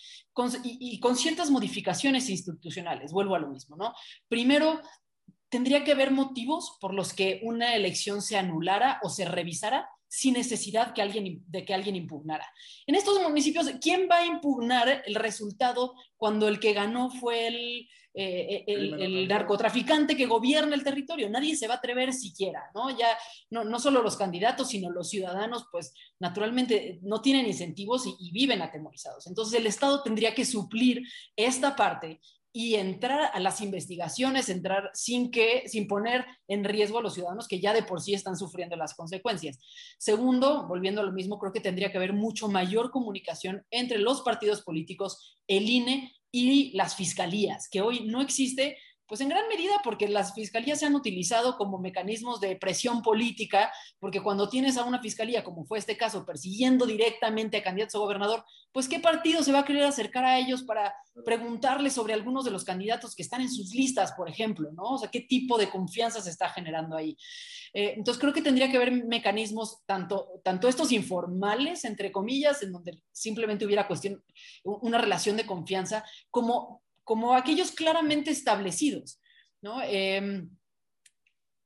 [0.63, 3.11] y, y, con ciertas modificaciones institucionales.
[3.11, 3.93] Vuelvo a lo mismo, ¿no?
[4.27, 4.81] Primero,
[5.49, 10.33] tendría que haber motivos por los que una elección se anulara o se revisara sin
[10.33, 12.45] necesidad que alguien, de que alguien impugnara.
[12.87, 17.89] En estos municipios, ¿quién va a impugnar el resultado cuando el que ganó fue el,
[18.13, 21.29] eh, el, narcotraficante que gobierna el territorio?
[21.29, 22.97] Nadie se va a atrever siquiera, ¿no?
[22.97, 23.17] Ya
[23.49, 28.31] no, no solo los candidatos, sino los ciudadanos, pues naturalmente no tienen incentivos y, y
[28.31, 29.27] viven atemorizados.
[29.27, 31.03] Entonces el Estado tendría que suplir
[31.35, 32.21] esta parte
[32.57, 37.49] y entrar a las investigaciones, entrar sin que, sin poner en riesgo a los ciudadanos
[37.49, 39.59] que ya de por sí están sufriendo las consecuencias.
[39.97, 44.21] Segundo, volviendo a lo mismo, creo que tendría que haber mucho mayor comunicación entre los
[44.21, 49.81] partidos políticos, el INE y las fiscalías, que hoy no existe pues en gran medida
[49.83, 54.83] porque las fiscalías se han utilizado como mecanismos de presión política, porque cuando tienes a
[54.83, 59.43] una fiscalía, como fue este caso, persiguiendo directamente a candidatos a gobernador, pues qué partido
[59.43, 63.21] se va a querer acercar a ellos para preguntarles sobre algunos de los candidatos que
[63.23, 64.83] están en sus listas, por ejemplo, ¿no?
[64.83, 67.17] O sea, qué tipo de confianza se está generando ahí.
[67.73, 72.71] Eh, entonces creo que tendría que haber mecanismos, tanto, tanto estos informales, entre comillas, en
[72.71, 74.23] donde simplemente hubiera cuestión,
[74.63, 79.21] una relación de confianza, como como aquellos claramente establecidos.
[79.61, 79.81] ¿no?
[79.81, 80.49] Em,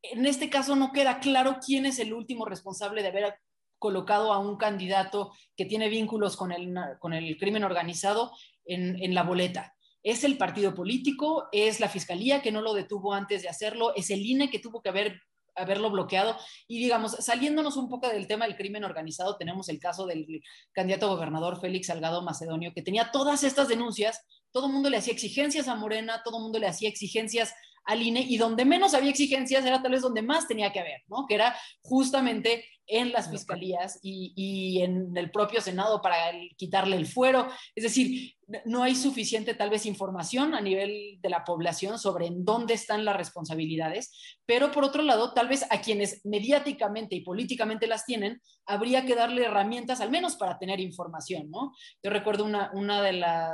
[0.03, 3.39] en este caso no queda claro quién es el último responsable de haber
[3.79, 8.31] colocado a un candidato que tiene vínculos con el, con el crimen organizado
[8.65, 9.73] en, en la boleta.
[10.03, 11.47] ¿Es el partido político?
[11.51, 13.93] ¿Es la fiscalía que no lo detuvo antes de hacerlo?
[13.95, 15.21] ¿Es el INE que tuvo que haber
[15.59, 16.37] haberlo bloqueado.
[16.67, 21.09] Y digamos, saliéndonos un poco del tema del crimen organizado, tenemos el caso del candidato
[21.09, 25.67] gobernador Félix Salgado Macedonio, que tenía todas estas denuncias, todo el mundo le hacía exigencias
[25.67, 27.53] a Morena, todo el mundo le hacía exigencias
[27.85, 31.01] al INE y donde menos había exigencias era tal vez donde más tenía que haber,
[31.07, 31.25] ¿no?
[31.27, 36.15] Que era justamente en las fiscalías y, en el propio Senado para
[36.57, 37.47] quitarle el fuero.
[37.75, 38.33] Es decir,
[38.65, 43.05] no hay suficiente tal vez información a nivel de la población sobre en dónde están
[43.05, 44.11] las responsabilidades,
[44.45, 49.15] pero por otro lado, tal vez a quienes mediáticamente y políticamente las tienen, habría que
[49.15, 51.73] darle herramientas al menos para tener información, ¿no?
[52.03, 53.51] Yo recuerdo una, una de la,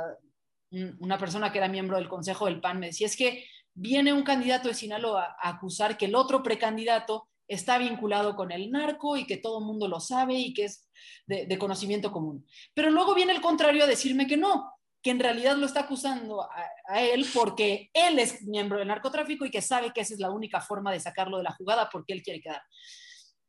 [0.70, 4.22] una persona que era miembro del Consejo del PAN me decía, es que viene un
[4.22, 9.26] candidato de Sinaloa a acusar que el otro precandidato está vinculado con el narco y
[9.26, 10.88] que todo el mundo lo sabe y que es
[11.26, 12.46] de, conocimiento común.
[12.74, 16.42] Pero luego viene el contrario a decirme que no, que en realidad lo está acusando
[16.42, 20.20] a, a, él porque él es miembro del narcotráfico y que sabe que esa es
[20.20, 22.62] la única forma de sacarlo de la jugada porque él quiere quedar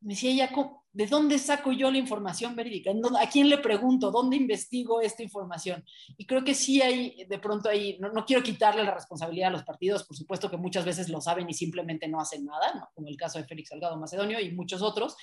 [0.07, 0.49] me decía ella,
[0.93, 2.91] ¿de dónde saco yo la información verídica?
[3.19, 4.09] ¿A quién le pregunto?
[4.09, 5.83] ¿Dónde investigo esta información?
[6.15, 9.65] Y creo que sí hay, de pronto ahí, no, quiero quitarle la responsabilidad a los
[9.65, 13.17] partidos, por supuesto que muchas veces lo saben y simplemente no hacen nada, como el
[13.17, 15.17] caso de Félix Salgado Macedonio y muchos otros,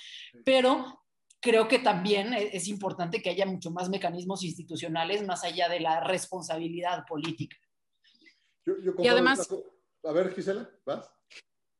[0.45, 1.01] pero
[1.41, 5.79] creo que también e, es importante que haya mucho más mecanismos institucionales más allá de
[5.79, 7.57] la responsabilidad política.
[8.99, 9.49] y además...
[10.03, 11.14] A ver, Gisela, ¿vas?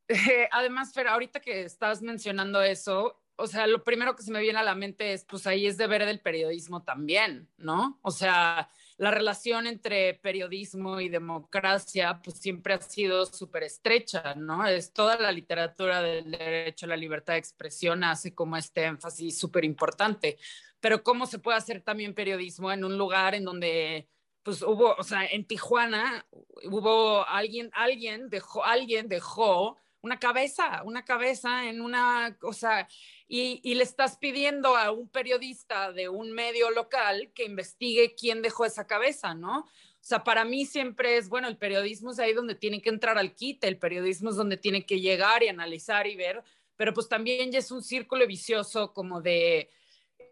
[0.52, 4.60] además, Fer, ahorita que estás mencionando eso, o sea, lo primero que se me viene
[4.60, 8.00] a la mente es, pues ahí es deber del periodismo también, ¿no?
[8.02, 14.66] O sea, la relación entre periodismo y democracia, pues siempre ha sido súper estrecha, ¿no?
[14.66, 19.38] Es toda la literatura del derecho a la libertad de expresión hace como este énfasis
[19.38, 20.38] súper importante.
[20.80, 24.08] Pero ¿cómo se puede hacer también periodismo en un lugar en donde
[24.44, 26.28] pues hubo, o sea, en Tijuana
[26.66, 32.88] hubo alguien, alguien dejó, alguien dejó una cabeza, una cabeza en una cosa,
[33.28, 38.44] y, y, le estás pidiendo a un periodista de un medio local que investigue quién
[38.44, 39.62] dejó esa cabeza, ¿no?
[39.62, 43.18] O sea, para mí siempre es, bueno, el periodismo es ahí donde tiene que entrar
[43.18, 46.44] al quite, el periodismo es donde tiene que llegar y analizar y ver,
[46.76, 49.72] pero pues también ya es un círculo vicioso como de,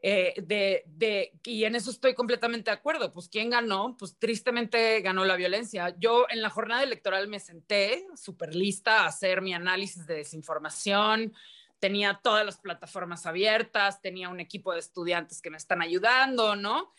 [0.06, 3.14] eh, de, de, y en eso estoy completamente de acuerdo.
[3.14, 3.96] Pues, ¿quién ganó?
[3.98, 5.96] Pues tristemente ganó la violencia.
[5.98, 11.34] Yo en la jornada electoral me senté súper lista a hacer mi análisis de desinformación.
[11.80, 16.92] Tenía todas las plataformas abiertas, tenía un equipo de estudiantes que me están ayudando, ¿no?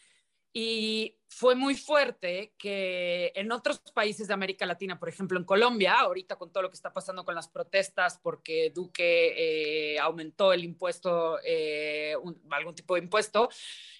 [0.55, 5.95] Y fue muy fuerte que en otros países de América Latina, por ejemplo en Colombia,
[5.95, 10.63] ahorita con todo lo que está pasando con las protestas porque Duque eh, aumentó el
[10.63, 12.15] impuesto, eh,
[12.51, 13.49] algún tipo de impuesto,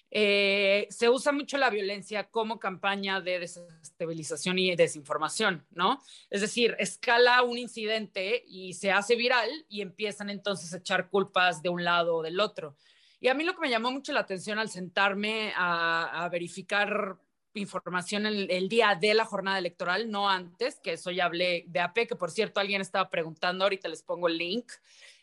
[0.09, 6.01] eh, se usa mucho la violencia como campaña de desestabilización y desinformación, ¿no?
[6.29, 11.61] Es decir, escala un incidente y se hace viral y empiezan entonces a echar culpas
[11.61, 12.77] de un lado o del otro.
[13.19, 17.17] Y a mí lo que me llamó mucho la atención al sentarme a, verificar
[17.59, 21.79] información el, el, día de la jornada electoral, no antes, que eso ya hablé de
[21.79, 24.71] AP, que por cierto alguien estaba preguntando, ahorita les pongo el link,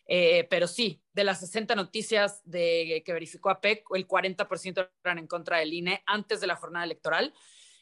[0.06, 5.26] eh, pero sí, de las 60 noticias de, que verificó AP, el 40% eran en
[5.26, 7.32] contra del INE antes de la jornada electoral.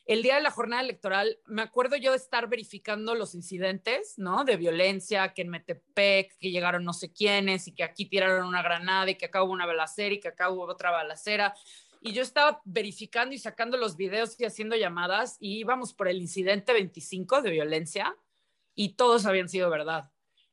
[0.06, 4.44] el día de la jornada electoral, me acuerdo yo de estar verificando los incidentes, ¿no?
[4.44, 8.62] De violencia, que en Metepec, que llegaron no sé quiénes, y que aquí tiraron una
[8.62, 11.54] granada, y que acá hubo una balacera, y que acá hubo otra balacera.
[12.00, 16.20] Y yo estaba verificando y sacando los videos y haciendo llamadas, y íbamos por el
[16.20, 18.16] incidente 25 de violencia,
[18.74, 20.10] y todos habían sido verdad.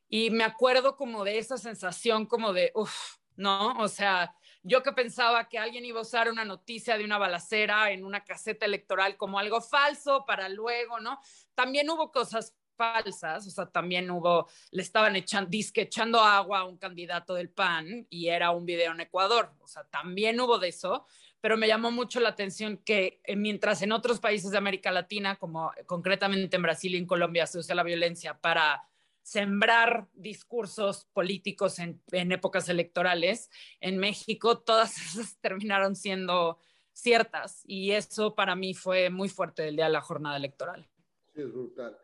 [0.09, 3.77] Y me acuerdo como de esa sensación como de, uff, ¿no?
[3.79, 7.91] O sea, yo que pensaba que alguien iba a usar una noticia de una balacera
[7.91, 11.19] en una caseta electoral como algo falso para luego, ¿no?
[11.55, 16.65] También hubo cosas falsas, o sea, también hubo, le estaban echando, disque echando agua a
[16.65, 20.69] un candidato del PAN y era un video en Ecuador, o sea, también hubo de
[20.69, 21.05] eso,
[21.41, 25.35] pero me llamó mucho la atención que eh, mientras en otros países de América Latina,
[25.37, 28.83] como concretamente en Brasil y en Colombia, se usa la violencia para
[29.21, 33.49] sembrar discursos políticos en, épocas electorales,
[33.81, 36.59] en México todas esas terminaron siendo
[36.93, 40.89] ciertas y eso para mí fue muy fuerte el día de la jornada electoral.
[41.35, 41.97] Sí, es brutal.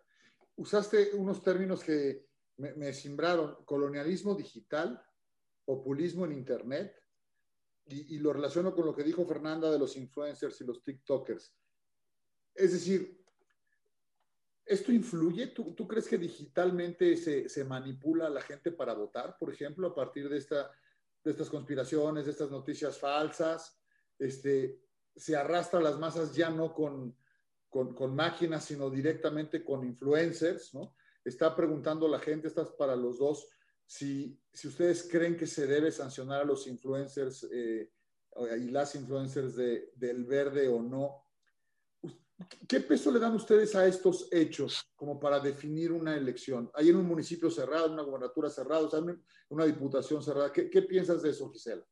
[0.56, 2.28] Usaste unos términos que
[2.58, 5.02] me, me simbraron, colonialismo digital,
[5.66, 7.03] populismo en Internet,
[7.86, 11.54] y, lo relaciono con lo que dijo Fernanda de los influencers y los TikTokers.
[12.56, 13.24] Es decir,
[14.66, 15.48] ¿Esto influye?
[15.48, 19.88] ¿Tú, ¿Tú, crees que digitalmente se, se, manipula a la gente para votar, por ejemplo,
[19.88, 20.72] a partir de, esta,
[21.22, 23.78] de estas conspiraciones, de estas noticias falsas?
[24.18, 24.82] Este,
[25.16, 27.14] se arrastra a las masas ya no con,
[27.70, 30.96] con, con, máquinas, sino directamente con influencers, ¿no?
[31.26, 33.50] Está preguntando la gente, estas para los dos,
[33.86, 37.92] si, si ustedes creen que se debe sancionar a los influencers eh,
[38.58, 41.24] y las influencers de, del verde o no
[42.68, 46.70] ¿Qué peso le dan ustedes a estos hechos como para definir una elección?
[46.74, 48.90] Hay en un municipio cerrado, una gobernatura cerrada,
[49.50, 50.52] una diputación cerrada.
[50.52, 51.86] ¿Qué, ¿Qué, piensas de eso, Gisela?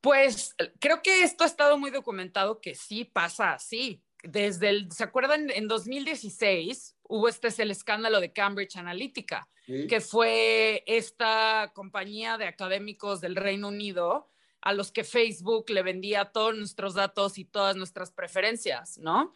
[0.00, 4.02] Pues creo que esto ha estado muy documentado que sí pasa así.
[4.22, 5.50] Desde el, ¿se acuerdan?
[5.50, 9.86] En 2016 hubo este es el escándalo de Cambridge Analytica, ¿Sí?
[9.86, 14.28] que fue esta compañía de académicos del Reino Unido
[14.60, 19.34] a los que Facebook le vendía todos nuestros datos y todas nuestras preferencias, ¿no?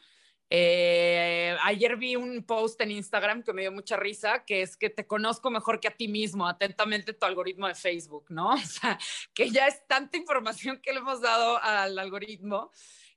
[0.55, 4.91] Eh, ayer vi un post en Instagram que me dio mucha risa, que es que
[4.91, 8.51] te conozco mejor que a ti mismo, atentamente tu algoritmo de Facebook, ¿no?
[8.53, 8.99] O sea,
[9.33, 12.71] que ya es tanta información que le hemos dado al algoritmo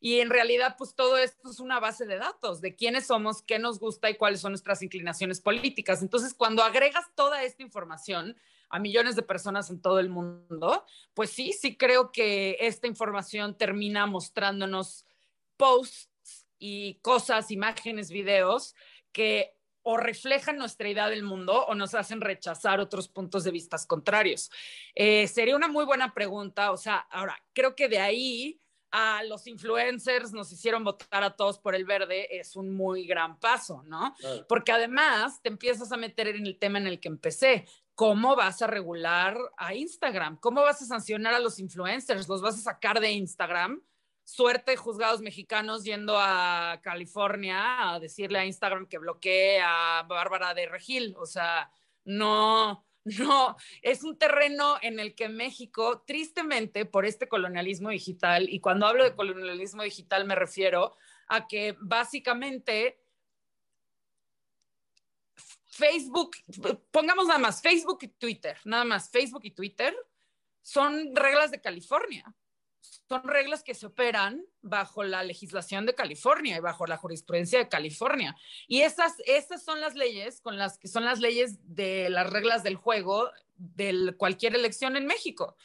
[0.06, 3.58] y en realidad pues todo esto es una base de datos de quiénes somos, qué
[3.58, 6.04] nos gusta y cuáles son nuestras inclinaciones políticas.
[6.04, 8.38] Entonces, cuando agregas toda esta información,
[8.70, 10.86] a millones de personas en todo el mundo,
[11.16, 15.08] pues sí, sí creo que esta información termina mostrándonos
[15.58, 18.76] posts y cosas, imágenes, videos
[19.12, 23.78] que o reflejan nuestra idea del mundo o nos hacen rechazar otros puntos de vista
[23.88, 24.52] contrarios.
[24.94, 28.62] Eh, sería una muy buena pregunta, o sea, ahora, creo que de ahí
[28.98, 33.42] a los influencers nos hicieron votar a todos por el verde es un muy gran
[33.42, 34.16] paso, ¿no?
[34.18, 34.46] Claro.
[34.48, 37.66] Porque además te empiezas a meter en el tema en el que empecé.
[37.94, 40.38] ¿Cómo vas a regular a Instagram?
[40.38, 42.30] ¿Cómo vas a sancionar a los influencers?
[42.30, 43.84] ¿Los vas a sacar de Instagram?
[44.24, 50.68] Suerte, juzgados mexicanos yendo a California a decirle a Instagram que bloquee a Bárbara de
[50.68, 51.16] Regil.
[51.18, 51.70] O sea,
[52.06, 58.60] no, no, es un terreno en el que México, tristemente, por este colonialismo digital, y
[58.60, 60.98] cuando hablo de colonialismo digital me refiero
[61.28, 63.00] a que básicamente
[65.68, 66.38] Facebook,
[66.92, 69.96] pongamos nada más, Facebook y Twitter, nada más, Facebook y Twitter
[70.62, 72.34] son reglas de California.
[73.08, 77.70] Son reglas que se operan bajo la legislación de California y bajo la jurisprudencia de
[77.70, 78.36] California.
[78.68, 82.64] Y esas, esas son las leyes con las que son las leyes de las reglas
[82.64, 85.56] del juego de cualquier elección en México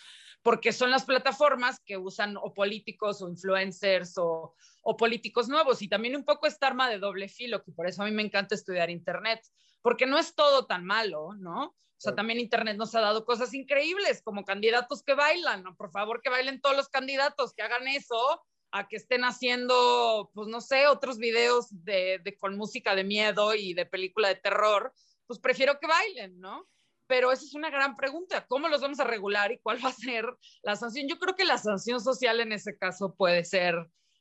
[0.43, 5.89] porque son las plataformas que usan o políticos o influencers o, o, políticos nuevos y
[5.89, 8.55] también un poco esta arma de doble filo, que por eso a mí me encanta
[8.55, 9.41] estudiar Internet,
[9.83, 11.65] porque no es todo tan malo, ¿no?
[12.01, 15.77] O sea, también Internet nos ha dado cosas increíbles, como candidatos que bailan, ¿no?
[15.77, 20.49] Por favor, que bailen todos los candidatos, que hagan eso, a que estén haciendo, pues
[20.49, 24.95] no sé, otros videos de, de, con música de miedo y de película de terror,
[25.27, 26.67] pues prefiero que bailen, ¿no?
[27.11, 29.93] Pero esa es una gran pregunta, ¿cómo los vamos a regular y cuál va a
[29.93, 30.25] ser
[30.63, 31.09] la sanción?
[31.09, 33.75] Yo creo que la sanción social en ese caso puede ser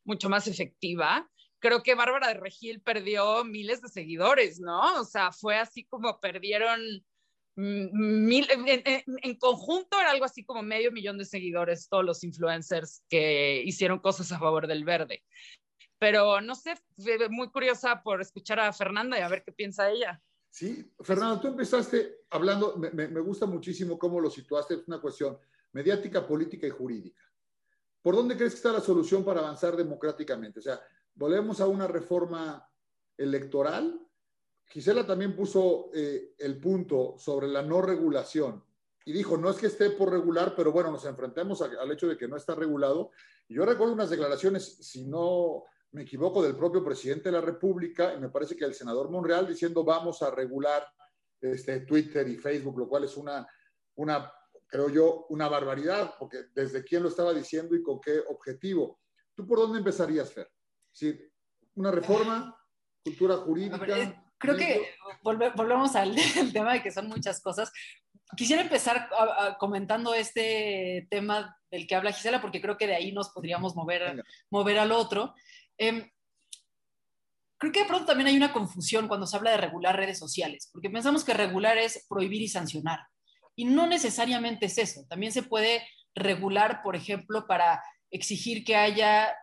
[0.04, 1.30] mucho más efectiva
[1.60, 5.02] creo que Bárbara de Regil perdió miles de seguidores, ¿no?
[5.02, 6.80] O sea, fue así como perdieron
[7.56, 12.24] mil, en, en, en, conjunto era algo así como medio millón de seguidores, todos los
[12.24, 15.24] influencers que hicieron cosas a favor del verde.
[16.00, 16.76] Pero no sé,
[17.30, 20.22] muy curiosa por escuchar a Fernanda y a ver qué piensa ella.
[20.50, 25.38] Sí, Fernanda, tú empezaste hablando, me, gusta muchísimo cómo lo situaste, es una cuestión
[25.74, 27.24] mediática, política y jurídica.
[28.02, 30.60] ¿Por dónde crees que está la solución para avanzar democráticamente?
[30.60, 30.82] O sea,
[31.14, 32.68] volvemos a una reforma
[33.18, 34.00] electoral.
[34.66, 38.64] Gisela también puso eh, el punto sobre la no regulación
[39.06, 42.18] y dijo, no es que esté por regular, pero bueno, nos enfrentemos al hecho de
[42.18, 43.12] que no está regulado.
[43.48, 48.14] Y yo recuerdo unas declaraciones, si no me equivoco, del propio presidente de la República,
[48.14, 50.86] y me parece que el senador Monreal diciendo vamos a regular
[51.42, 53.48] este, Twitter y Facebook, lo cual es una,
[53.96, 54.32] una,
[54.68, 59.00] creo yo, una barbaridad, porque desde quién lo estaba diciendo y con qué objetivo.
[59.34, 60.50] ¿Tú por dónde empezarías, Fer?
[60.92, 61.20] ¿Sí?
[61.76, 62.56] ¿Una reforma?
[63.04, 63.80] ¿Cultura jurídica?
[64.38, 66.16] creo que volvemos al,
[66.54, 67.72] tema de que son muchas cosas.
[68.36, 69.10] Quisiera empezar
[69.58, 74.24] comentando este tema del que habla Gisela, porque creo que de ahí nos podríamos mover,
[74.50, 75.34] mover al otro.
[75.80, 76.08] Em,
[77.58, 80.70] creo que de pronto también hay una confusión cuando se habla de regular redes sociales,
[80.72, 83.00] porque pensamos que regular es prohibir y sancionar.
[83.56, 85.06] Y no necesariamente es eso.
[85.10, 89.36] También se puede regular, por ejemplo, para exigir que haya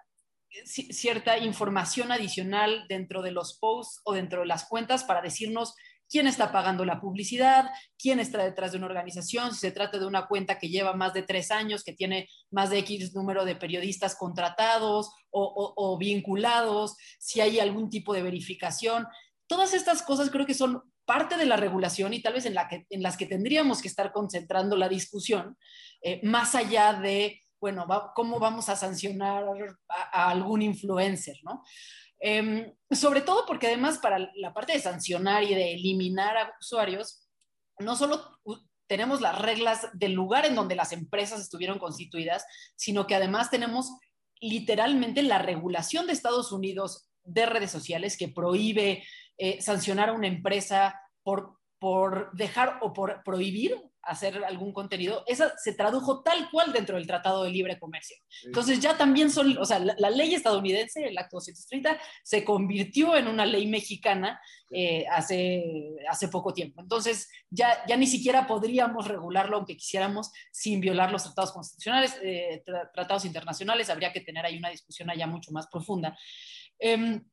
[0.65, 5.75] cierta información adicional dentro de los posts o dentro de las cuentas para decirnos
[6.09, 10.07] quién está pagando la publicidad, quién está detrás de una organización, si se trata de
[10.07, 13.57] una cuenta que lleva más de tres años, que tiene más de X número de
[13.57, 19.07] periodistas contratados o, vinculados, si hay algún tipo de verificación.
[19.47, 22.69] Todas estas cosas creo que son parte de la regulación y tal vez en, la
[22.69, 25.57] que, en las que tendríamos que estar concentrando la discusión,
[26.03, 29.45] eh, más allá de, bueno, ¿cómo vamos a sancionar
[29.89, 31.37] a, a algún influencer?
[31.43, 31.63] ¿no?
[32.21, 37.29] Em, sobre todo porque además para la parte de sancionar y de eliminar a usuarios,
[37.79, 38.39] no solo
[38.87, 42.45] tenemos las reglas del lugar en donde las empresas estuvieron constituidas,
[42.77, 43.91] sino que además tenemos
[44.41, 49.05] literalmente la regulación de Estados Unidos de redes sociales que prohíbe
[49.39, 53.77] eh, sancionar a una empresa por, por dejar o por prohibir
[54.07, 58.17] hacer algún contenido, esa se tradujo tal cual dentro del Tratado de Libre Comercio.
[58.45, 63.29] Entonces ya también son, o sea, la, ley estadounidense, el Acto 230, se convirtió en
[63.29, 64.41] una ley mexicana
[64.71, 66.81] eh, hace, hace poco tiempo.
[66.81, 72.63] Entonces ya, ya ni siquiera podríamos regularlo aunque quisiéramos sin violar los tratados constitucionales, eh,
[72.95, 76.17] tratados internacionales, habría que tener ahí una discusión allá mucho más profunda.
[76.79, 77.25] Em,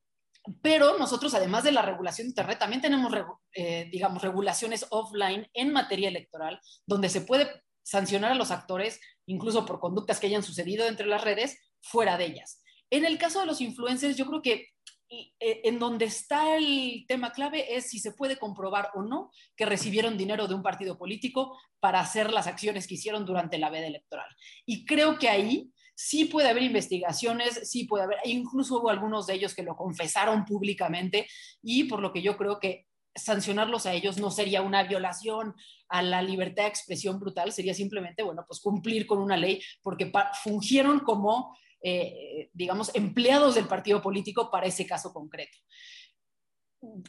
[0.60, 3.12] pero nosotros, además de la regulación de Internet, también tenemos,
[3.54, 7.50] eh, digamos, regulaciones offline en materia electoral, donde se puede
[7.82, 12.26] sancionar a los actores, incluso por conductas que hayan sucedido entre las redes, fuera de
[12.26, 12.62] ellas.
[12.90, 14.68] En el caso de los influencers, yo creo que
[15.10, 19.66] eh, en donde está el tema clave es si se puede comprobar o no que
[19.66, 23.86] recibieron dinero de un partido político para hacer las acciones que hicieron durante la veda
[23.86, 24.28] electoral.
[24.66, 29.34] Y creo que ahí sí puede haber investigaciones, sí puede haber, incluso hubo algunos de
[29.34, 31.28] ellos que lo confesaron públicamente
[31.62, 35.54] y por lo que yo creo que sancionarlos a ellos no sería una violación
[35.88, 40.10] a la libertad de expresión brutal, sería simplemente, bueno, pues cumplir con una ley porque
[40.42, 45.56] fungieron como, eh, digamos, empleados del partido político para ese caso concreto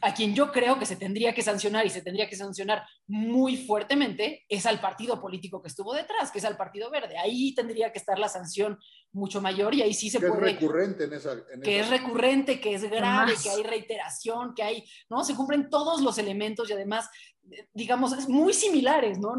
[0.01, 3.57] a quien yo creo que se tendría que sancionar y se tendría que sancionar muy
[3.57, 7.17] fuertemente es al partido político que estuvo detrás, que es al Partido Verde.
[7.17, 8.77] Ahí tendría que estar la sanción
[9.11, 10.51] mucho mayor y ahí sí se que puede...
[10.51, 11.35] Es recurrente en esa...
[11.63, 15.23] que es recurrente, que es grave, que hay reiteración, que hay, ¿no?
[15.23, 17.09] Se cumplen todos los elementos y además,
[17.73, 19.35] digamos, es muy similares, ¿no?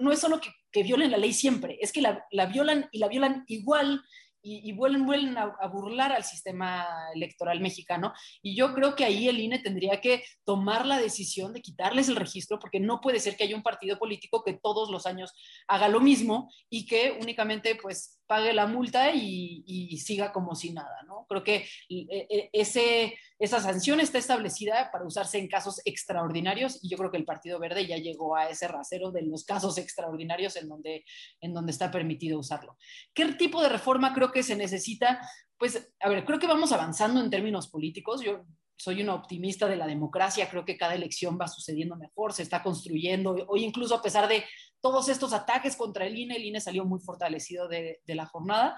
[0.00, 2.98] No, es solo que, que, violen la ley siempre, es que la, la violan y
[2.98, 4.02] la violan igual
[4.42, 8.12] y, vuelven, vuelven a, burlar al sistema electoral mexicano.
[8.42, 12.16] Y yo creo que ahí el INE tendría que tomar la decisión de quitarles el
[12.16, 15.32] registro, porque no puede ser que haya un partido político que todos los años
[15.68, 21.02] haga lo mismo y que únicamente pues pague la multa y, siga como si nada,
[21.06, 21.26] ¿no?
[21.28, 21.56] Creo que
[21.90, 27.10] eh, eh, ese, esa sanción está establecida para usarse en casos extraordinarios y yo creo
[27.10, 31.04] que el Partido Verde ya llegó a ese rasero de los casos extraordinarios en donde,
[31.42, 32.78] en donde está permitido usarlo.
[33.12, 35.20] ¿Qué tipo de reforma creo que se necesita?
[35.58, 38.22] Pues, a ver, creo que vamos avanzando en términos políticos.
[38.22, 38.46] Yo
[38.76, 42.62] soy una optimista de la democracia, creo que cada elección va sucediendo mejor, se está
[42.62, 43.36] construyendo.
[43.48, 44.44] Hoy incluso a pesar de
[44.80, 48.76] todos estos ataques contra el INE, el INE salió muy fortalecido de, la jornada.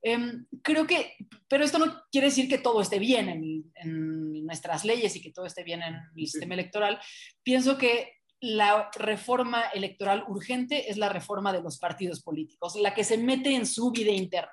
[0.00, 1.14] Em, creo que,
[1.48, 5.32] pero esto no quiere decir que todo esté bien en, en nuestras leyes y que
[5.32, 6.98] todo esté bien en el sistema electoral.
[7.42, 13.04] Pienso que la reforma electoral urgente es la reforma de los partidos políticos, la que
[13.04, 14.50] se mete en su vida interna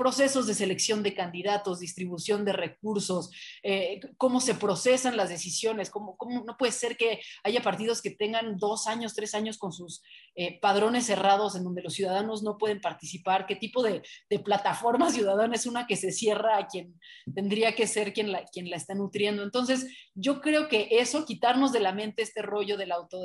[0.00, 3.30] procesos de selección de candidatos, distribución de recursos,
[3.62, 8.10] eh, cómo se procesan las decisiones, cómo, cómo, no puede ser que haya partidos que
[8.10, 10.02] tengan dos años, tres años con sus
[10.36, 14.00] eh, padrones cerrados en donde los ciudadanos no pueden participar, qué tipo de,
[14.42, 16.98] plataforma ciudadana es una que se cierra a quien
[17.34, 19.42] tendría que ser quien la, quien la está nutriendo.
[19.42, 23.18] Entonces, yo creo que eso, quitarnos de la mente este rollo del auto...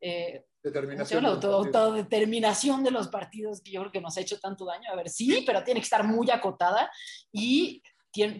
[0.00, 1.22] Eh, Determinación.
[1.22, 4.90] La autodeterminación de los partidos que yo creo que nos ha hecho tanto daño.
[4.90, 6.90] A ver, sí, pero tiene que estar muy acotada
[7.30, 7.82] y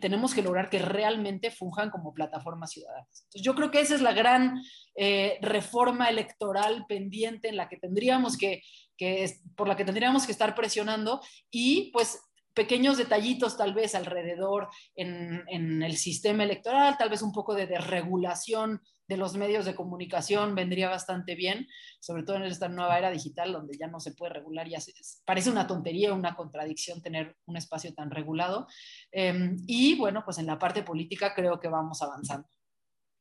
[0.00, 3.24] tenemos que lograr que realmente funjan como plataformas ciudadanas.
[3.24, 4.62] Entonces, yo creo que esa es la gran
[4.94, 8.62] eh, reforma electoral pendiente en la que tendríamos que,
[8.96, 11.20] que, por la que tendríamos que estar presionando
[11.50, 12.20] y pues
[12.54, 17.66] pequeños detallitos tal vez alrededor en, en, el sistema electoral, tal vez un poco de
[17.66, 21.68] desregulación de los medios de comunicación vendría bastante bien,
[22.00, 24.78] sobre todo en esta nueva era digital donde ya no se puede regular, ya
[25.24, 28.66] parece una tontería, una contradicción tener un espacio tan regulado.
[29.10, 32.48] Em, y bueno, pues en la parte política creo que vamos avanzando.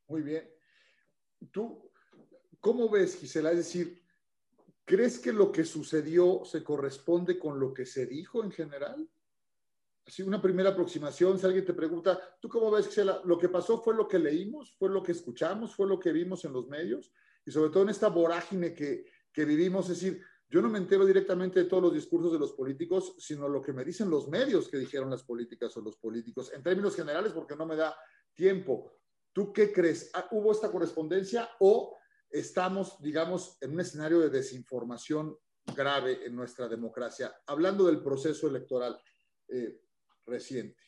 [0.08, 0.50] Muy bien.
[1.52, 1.92] ¿Tú
[2.60, 3.52] cómo ves, Gisela?
[3.52, 4.02] Es decir,
[4.86, 9.10] ¿crees que lo que sucedió se corresponde con lo que se dijo en general?
[10.06, 13.22] Así una primera aproximación, si alguien te pregunta, ¿tú cómo ves, Gisela?
[13.26, 16.44] ¿Lo que pasó fue lo que leímos, fue lo que escuchamos, fue lo que vimos
[16.46, 17.12] en los medios?
[17.46, 21.04] Y sobre todo en esta vorágine que, que vivimos, es decir, yo no me entero
[21.04, 24.70] directamente de todos los discursos de los políticos, sino lo que me dicen los medios
[24.70, 27.98] que dijeron las políticas o los políticos, en términos generales, porque no me da
[28.36, 29.00] tiempo.
[29.32, 30.12] ¿Tú qué crees?
[30.14, 31.98] Ah, ¿Hubo esta correspondencia o
[32.30, 35.36] estamos, digamos, en un escenario de desinformación
[35.76, 37.36] grave en nuestra democracia?
[37.48, 39.02] Hablando del proceso electoral,
[39.48, 39.82] eh,
[40.26, 40.82] reciente.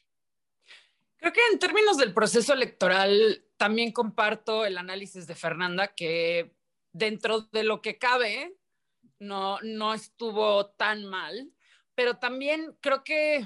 [1.18, 6.56] Creo que en términos del proceso electoral también comparto el análisis de Fernanda que
[6.92, 8.56] dentro de lo que cabe
[9.20, 11.52] no, no estuvo tan mal,
[11.96, 13.46] pero también creo que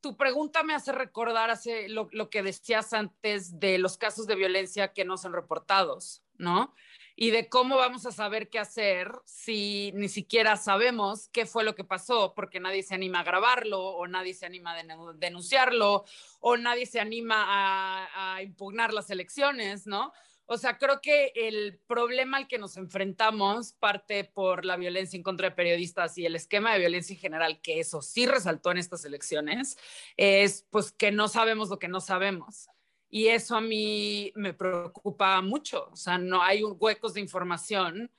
[0.00, 4.34] tu pregunta me hace recordar hace lo, lo, que decías antes de los casos de
[4.34, 6.74] violencia que no son reportados, ¿no?
[7.16, 11.74] Y de cómo vamos a saber qué hacer si ni siquiera sabemos qué fue lo
[11.74, 16.04] que pasó, porque nadie se anima a grabarlo o nadie se anima a denunciarlo
[16.40, 20.12] o nadie se anima a, impugnar las elecciones, ¿no?
[20.46, 25.22] O sea, creo que el problema al que nos enfrentamos parte por la violencia en
[25.22, 28.78] contra de periodistas y el esquema de violencia en general, que eso sí resaltó en
[28.78, 29.78] estas elecciones,
[30.18, 32.68] es pues que no sabemos lo que no sabemos
[33.14, 35.88] y eso a mí me preocupa mucho.
[35.92, 38.10] O sea, no hay huecos de información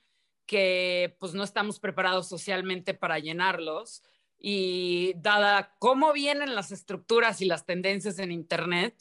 [0.46, 4.02] que pues no estamos preparados socialmente para llenarlos.
[4.38, 8.94] Y dada cómo vienen las estructuras y las tendencias en Internet,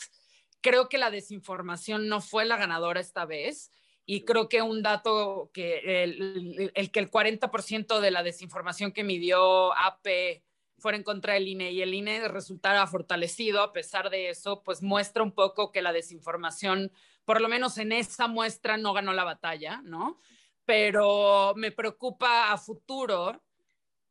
[0.60, 3.72] creo que la desinformación no fue la ganadora esta vez.
[4.06, 9.06] Y creo que un dato que el, el que el 40% de la desinformación que
[9.06, 10.44] midió AP
[10.78, 14.82] fuera en contra del INE y el INE resultara fortalecido, a pesar de eso, pues
[14.82, 16.92] muestra un poco que la desinformación,
[17.24, 20.20] por lo menos en esa muestra, no ganó la batalla, ¿no?
[20.66, 23.44] Pero me preocupa a futuro,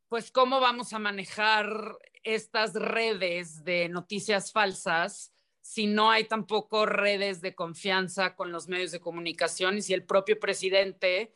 [0.09, 7.41] pues cómo vamos a manejar estas redes de noticias falsas si no hay tampoco redes
[7.41, 11.35] de confianza con los medios de comunicación y si el propio presidente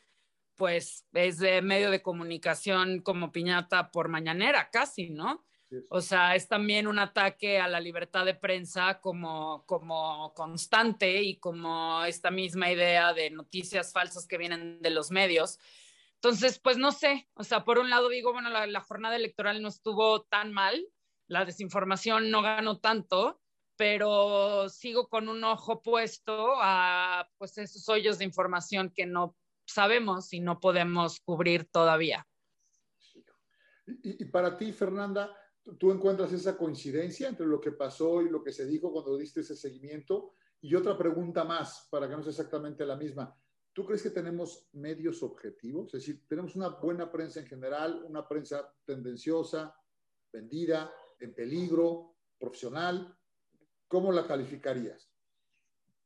[0.59, 5.45] pues es de medio de comunicación como piñata por mañanera, casi, ¿no?
[5.91, 11.39] O sea, es también un ataque a la libertad de prensa como, como constante y
[11.39, 15.59] como esta misma idea de noticias falsas que vienen de los medios.
[16.15, 19.63] Entonces, pues no sé, o sea, por un lado digo, bueno, la, la jornada electoral
[19.63, 20.85] no estuvo tan mal,
[21.29, 23.41] la desinformación no ganó tanto,
[23.77, 29.37] pero sigo con un ojo puesto a pues esos hoyos de información que no
[29.69, 32.27] sabemos y no podemos cubrir todavía.
[33.87, 35.35] Y, para ti, Fernanda,
[35.79, 39.41] ¿tú encuentras esa coincidencia entre lo que pasó y lo que se dijo cuando diste
[39.41, 40.35] ese seguimiento?
[40.61, 43.35] Y otra pregunta más, para que no sea exactamente la misma.
[43.73, 45.95] ¿Tú crees que tenemos medios objetivos?
[45.95, 49.75] Es decir, tenemos una buena prensa en general, una prensa tendenciosa,
[50.33, 53.17] vendida, en peligro, profesional.
[53.87, 55.09] ¿Cómo la calificarías?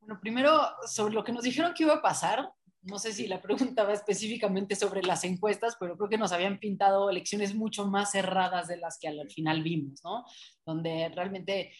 [0.01, 2.53] Bueno, primero, sobre lo que nos dijeron que iba a pasar,
[2.83, 6.59] no sé si la pregunta va específicamente sobre las encuestas, pero creo que nos habían
[6.59, 10.25] pintado elecciones mucho más cerradas de las que al final vimos, ¿no?
[10.67, 11.73] Donde realmente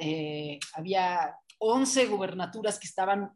[0.00, 3.32] eh, había 11 gubernaturas que estaban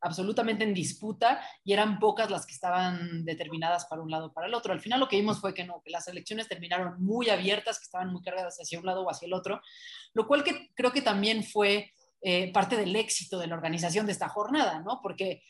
[0.00, 4.46] absolutamente en disputa y eran pocas las que estaban determinadas para un lado o para
[4.46, 4.72] el otro.
[4.72, 7.84] Al final lo que vimos fue que no, que las elecciones terminaron muy abiertas, que
[7.84, 9.60] estaban muy cargadas hacia un lado o hacia el otro,
[10.14, 11.92] lo cual que creo que también fue
[12.22, 15.00] eh, parte del éxito de la organización de esta jornada, ¿no?
[15.02, 15.42] Porque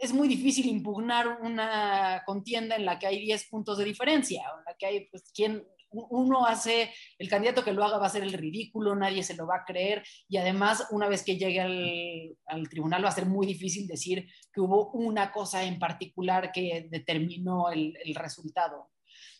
[0.00, 4.64] es muy difícil impugnar una contienda en la que hay 10 puntos de diferencia, en
[4.64, 8.22] la que hay, pues, quien uno hace, el candidato que lo haga va a ser
[8.22, 12.36] el ridículo, nadie se lo va a creer y además una vez que llegue al,
[12.46, 16.86] al, tribunal va a ser muy difícil decir que hubo una cosa en particular que
[16.88, 18.90] determinó el, el resultado.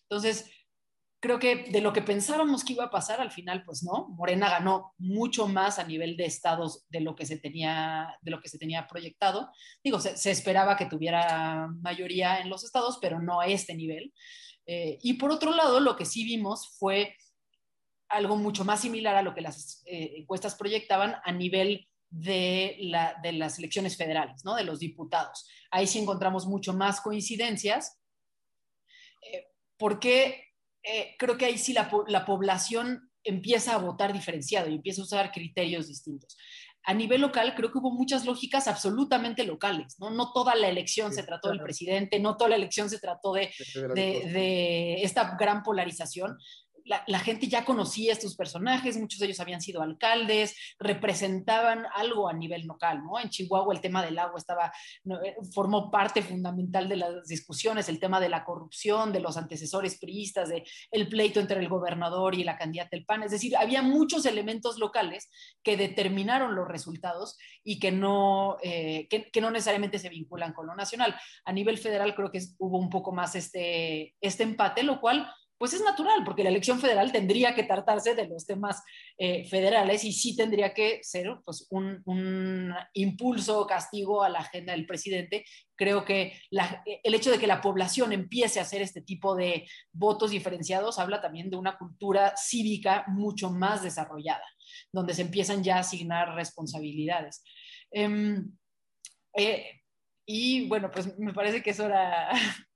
[0.03, 0.51] Entonces,
[1.21, 4.09] creo que de lo que pensábamos que iba a pasar, al final, pues no.
[4.09, 8.41] Morena ganó mucho más a nivel de estados de lo que se tenía, de lo
[8.41, 9.51] que se tenía proyectado.
[9.85, 14.14] Digo, se, esperaba que tuviera mayoría en los estados, pero no a este nivel.
[14.66, 17.14] Eh, y por otro lado, lo que sí vimos fue
[18.09, 23.59] algo mucho más similar a lo que las eh, encuestas proyectaban a nivel de, las
[23.59, 24.55] elecciones federales, ¿no?
[24.55, 25.49] de los diputados.
[25.71, 28.01] Ahí sí encontramos mucho más coincidencias,
[29.23, 29.47] eh,
[29.77, 30.50] porque
[30.83, 35.05] eh, creo que ahí sí la, la, población empieza a votar diferenciado y empieza a
[35.05, 36.37] usar criterios distintos.
[36.85, 40.09] A nivel local, creo que hubo muchas lógicas absolutamente locales, ¿no?
[40.09, 43.51] No toda la elección se trató del presidente, no toda la elección se trató de,
[43.74, 46.39] de, de esta gran polarización
[46.85, 52.33] la, gente ya conocía estos personajes, muchos de ellos habían sido alcaldes, representaban algo a
[52.33, 53.18] nivel local, ¿no?
[53.18, 54.72] En Chihuahua el tema del agua estaba,
[55.24, 59.99] eh, formó parte fundamental de las discusiones, el tema de la corrupción, de los antecesores
[59.99, 63.83] priistas, de el pleito entre el gobernador y la candidata del PAN, es decir, había
[63.83, 65.31] muchos elementos locales
[65.62, 70.74] que determinaron los resultados y que no, eh, que, no necesariamente se vinculan con lo
[70.74, 71.14] nacional.
[71.45, 75.31] A nivel federal creo que hubo un poco más este, este empate, lo cual
[75.61, 78.83] pues es natural, porque la elección federal tendría que tratarse de los temas
[79.19, 84.39] eh, federales y sí tendría que ser pues, un, un, impulso o castigo a la
[84.39, 85.45] agenda del presidente.
[85.77, 86.33] Creo que
[87.03, 91.21] el hecho de que la población empiece a hacer este tipo de votos diferenciados habla
[91.21, 94.47] también de una cultura cívica mucho más desarrollada,
[94.91, 97.45] donde se empiezan ya a asignar responsabilidades.
[97.91, 98.51] Em,
[99.37, 99.83] eh,
[100.25, 102.31] y bueno, pues me parece que eso era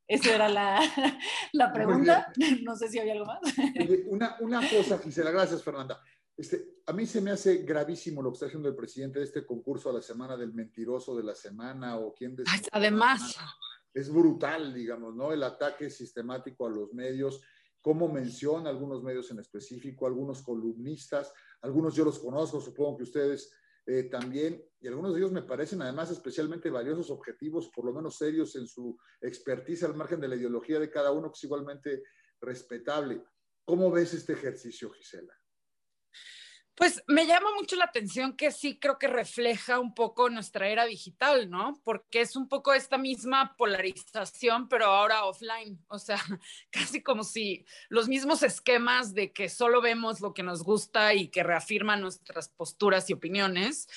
[0.07, 0.80] esa era la,
[1.52, 2.32] la pregunta.
[2.64, 3.40] No sé si había algo más.
[4.07, 6.00] Una, una cosa, Gisela, gracias Fernanda.
[6.36, 9.46] Este, a mí se me hace gravísimo lo que está haciendo el presidente de este
[9.46, 12.36] concurso a la semana del mentiroso de la semana o quién
[12.72, 13.36] Además.
[13.92, 15.32] Es brutal, digamos, ¿no?
[15.32, 17.40] El ataque sistemático a los medios,
[17.80, 23.52] cómo menciona algunos medios en específico, algunos columnistas, algunos yo los conozco, supongo que ustedes
[23.87, 28.16] eh, también, y algunos de ellos me parecen además especialmente valiosos, objetivos, por lo menos
[28.16, 32.03] serios en su expertise al margen de la ideología de cada uno, que es igualmente
[32.41, 33.22] respetable.
[33.64, 35.35] ¿Cómo ves este ejercicio, Gisela?
[36.77, 40.85] Pues me llama mucho la atención que sí creo que refleja un poco nuestra era
[40.87, 41.81] digital, ¿no?
[41.85, 45.79] Porque es un poco esta misma polarización, pero ahora offline.
[45.87, 46.18] O sea,
[46.70, 51.29] casi como si los mismos esquemas de que solo vemos lo que nos gusta y
[51.29, 53.89] que reafirman nuestras posturas y opiniones,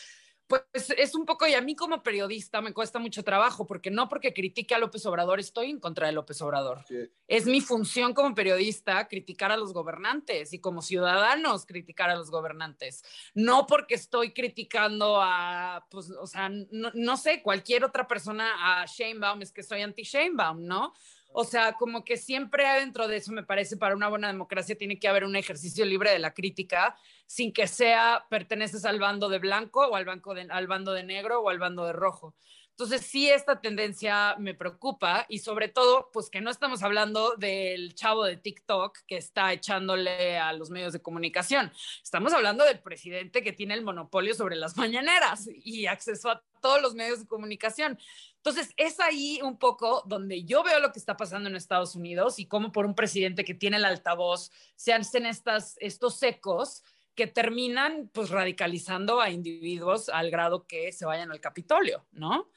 [0.47, 0.63] pues
[0.97, 4.33] es un poco, y a mí como periodista me cuesta mucho trabajo, porque no porque
[4.33, 6.85] critique a López Obrador estoy en contra de López Obrador.
[7.27, 12.31] Es mi función como periodista criticar a los gobernantes y como ciudadanos criticar a los
[12.31, 13.03] gobernantes.
[13.33, 18.85] No porque estoy criticando a, pues, o sea, no, no sé, cualquier otra persona, a
[18.85, 20.93] Sheinbaum, es que soy anti-Sheinbaum, ¿no?
[21.31, 24.99] O sea, como que siempre dentro de eso, me parece, para una buena democracia tiene
[24.99, 29.39] que haber un ejercicio libre de la crítica, sin que sea perteneces al bando de
[29.39, 32.35] blanco o al, banco al bando de negro o al bando de rojo.
[32.79, 37.95] Entonces, sí, esta tendencia me preocupa y sobre todo, pues que no estamos hablando del
[37.95, 41.71] chavo de TikTok que está echándole a los medios de comunicación.
[42.03, 46.79] Estamos hablando del presidente que tiene el monopolio sobre las mañaneras y acceso a todos
[46.79, 47.97] los medios de comunicación.
[48.35, 52.37] Entonces, es ahí un poco donde yo veo lo que está pasando en Estados Unidos
[52.37, 56.83] y cómo por un presidente que tiene el altavoz se hacen estas, estos ecos
[57.17, 62.51] que terminan pues radicalizando a individuos al grado que se vayan al Capitolio, ¿no?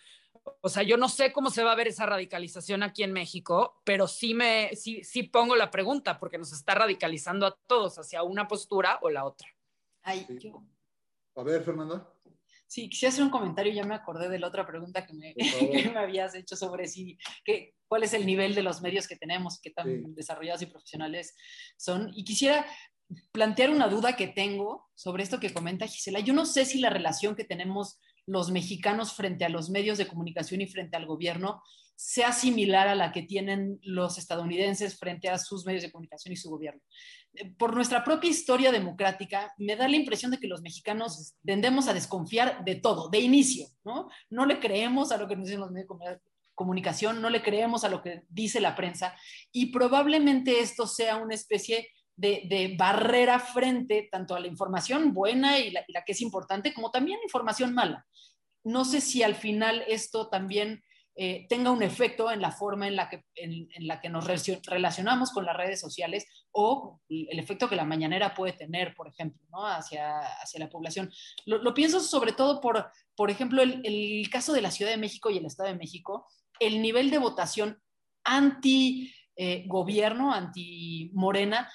[0.61, 3.81] O sea, yo no sé cómo se va a ver esa radicalización aquí en México,
[3.85, 8.23] pero sí me sí, sí pongo la pregunta porque nos está radicalizando a todos hacia
[8.23, 9.49] una postura o la otra.
[10.03, 10.63] Ay, yo...
[11.37, 12.13] A ver, Fernanda.
[12.67, 15.91] Sí, quisiera hacer un comentario, ya me acordé de la otra pregunta que me, que
[15.91, 19.59] me habías hecho sobre si, que, cuál es el nivel de los medios que tenemos,
[19.61, 21.35] qué tan desarrollados y profesionales
[21.79, 22.11] son.
[22.15, 22.67] Y quisiera
[23.33, 26.21] plantear una duda que tengo sobre esto que comenta Gisela.
[26.21, 30.07] Yo no sé si la relación que tenemos los mexicanos frente a los medios de
[30.07, 31.63] comunicación y frente al gobierno
[31.97, 36.37] sea similar a la que tienen los estadounidenses frente a sus medios de comunicación y
[36.37, 36.81] su gobierno.
[37.35, 41.89] Eh, por nuestra propia historia democrática, me da la impresión de que los mexicanos tendemos
[41.89, 44.09] a desconfiar de todo, de inicio, ¿no?
[44.31, 46.21] No le creemos a lo que nos dicen los medios de
[46.55, 49.15] comunicación, no le creemos a lo que dice la prensa
[49.53, 51.89] y probablemente esto sea una especie
[52.21, 57.19] de, barrera frente tanto a la información buena y la, que es importante, como también
[57.23, 58.07] información mala.
[58.63, 60.83] No sé si al final esto también
[61.17, 64.27] eh, tenga un efecto en la forma en la que, en, la que nos
[64.67, 69.43] relacionamos con las redes sociales o el efecto que la mañanera puede tener, por ejemplo,
[69.51, 69.67] ¿no?
[69.67, 71.11] hacia, hacia la población.
[71.47, 75.39] Lo, pienso sobre todo por, por ejemplo, el, caso de la Ciudad de México y
[75.39, 76.27] el Estado de México,
[76.59, 77.83] el nivel de votación
[78.25, 81.71] anti eh, gobierno, anti Morena,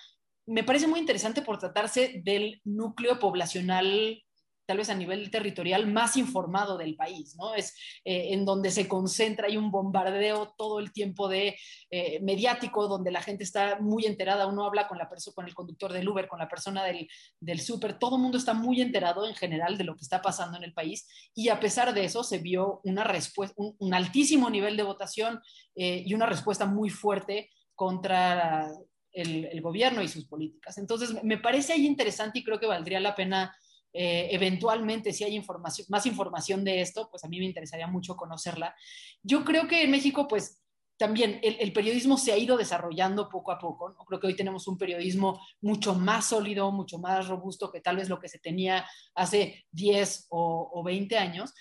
[0.48, 4.22] me parece muy interesante por tratarse del núcleo poblacional
[4.66, 7.54] tal vez a nivel territorial, más informado del país, ¿no?
[7.54, 11.56] Es eh, en donde se concentra, hay un bombardeo todo el tiempo de
[11.92, 15.94] eh, mediático, donde la gente está muy enterada, uno habla con la con el conductor
[15.94, 17.08] del Uber, con la persona del,
[17.40, 20.58] del súper, todo el mundo está muy enterado en general de lo que está pasando
[20.58, 24.76] en el país y a pesar de eso se vio una respuesta, un, altísimo nivel
[24.76, 25.40] de votación
[25.76, 28.68] eh, y una respuesta muy fuerte contra
[29.16, 30.78] el, gobierno y sus políticas.
[30.78, 33.56] Entonces, me parece ahí interesante y creo que valdría la pena
[33.94, 38.18] eh, eventualmente, si hay información, más información de esto, pues a mí me interesaría mucho
[38.18, 38.76] conocerla.
[39.24, 40.62] Yo creo que en México, pues
[40.98, 43.90] también el, periodismo se ha ido desarrollando poco a poco.
[43.90, 44.06] ¿no?
[44.06, 48.08] Creo que hoy tenemos un periodismo mucho más sólido, mucho más robusto que tal vez
[48.08, 51.54] lo que se tenía hace 10 o, o 20 años.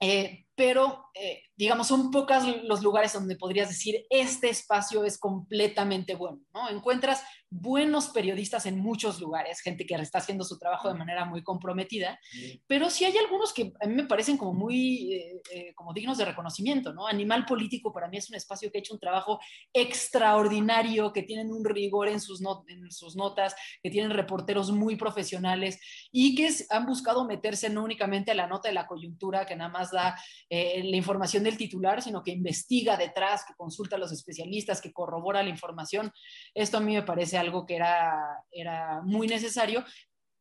[0.00, 6.14] Eh, pero eh, digamos, son pocas los lugares donde podrías decir, este espacio es completamente
[6.14, 6.70] bueno, ¿no?
[6.70, 11.42] Encuentras buenos periodistas en muchos lugares, gente que está haciendo su trabajo de manera muy
[11.42, 12.20] comprometida,
[12.66, 16.18] pero sí hay algunos que a mí me parecen como muy, eh, eh, como dignos
[16.18, 17.08] de reconocimiento, ¿no?
[17.08, 19.40] Animal Político para mí es un espacio que ha hecho un trabajo
[19.72, 25.80] extraordinario, que tienen un rigor en sus, en sus notas, que tienen reporteros muy profesionales
[26.12, 29.70] y que han buscado meterse no únicamente a la nota de la coyuntura, que nada
[29.70, 30.16] más da
[30.50, 34.92] eh, la información del titular, sino que investiga detrás, que consulta a los especialistas, que
[34.92, 36.12] corrobora la información.
[36.54, 39.84] Esto a mí me parece algo que era, era muy necesario.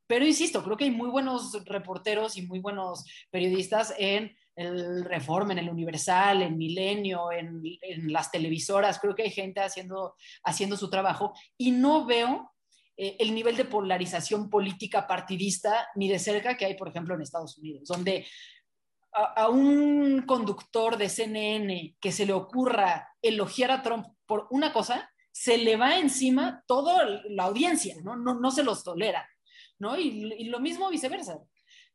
[0.07, 5.53] Pero insisto, creo que hay muy buenos reporteros y muy buenos periodistas en el Reforma,
[5.53, 8.99] en el Universal, en Milenio, en, en, las televisoras.
[8.99, 12.51] Creo que hay gente haciendo, haciendo su trabajo y no veo
[12.99, 17.21] eh, el nivel de polarización política partidista ni de cerca que hay, por ejemplo, en
[17.21, 18.25] Estados Unidos, donde
[19.17, 25.09] a, un conductor de CNN que se le ocurra elogiar a Trump por una cosa,
[25.31, 28.15] se le va encima toda la audiencia, ¿no?
[28.15, 29.27] No, no se los tolera,
[29.79, 29.97] ¿no?
[29.99, 31.39] Y, y, lo mismo viceversa.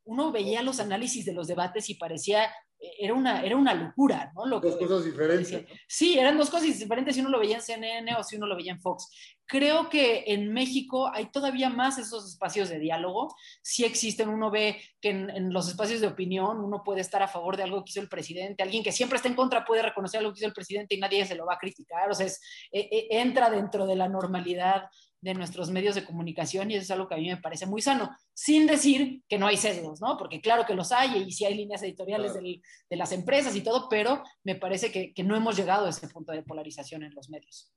[0.05, 2.51] Uno veía los análisis de los debates y parecía
[2.99, 4.61] era una, era una locura, ¿no?
[4.61, 5.65] dos cosas diferentes.
[5.87, 8.57] Sí, eran dos cosas diferentes si uno lo veía en CNN o si uno lo
[8.57, 9.09] veía en Fox.
[9.47, 13.35] Creo que en México hay todavía más esos espacios de diálogo.
[13.63, 17.57] Sí existen, uno ve que en, los espacios de opinión uno puede estar a favor
[17.57, 20.33] de algo que hizo el presidente, alguien que siempre está en contra puede reconocer algo
[20.33, 22.41] que hizo el presidente y nadie se lo va a criticar, o sea, es,
[22.73, 24.85] e, e, entra dentro de la normalidad
[25.23, 27.81] de nuestros medios de comunicación y eso es algo que a mí me parece muy
[27.81, 30.18] sano, sin decir que no hay sesgos, ¿no?
[30.18, 32.61] Porque claro que los hay y sí hay líneas editoriales del,
[32.91, 36.09] de las empresas y todo, pero me parece que, que, no hemos llegado a ese
[36.09, 37.73] punto de polarización en los medios.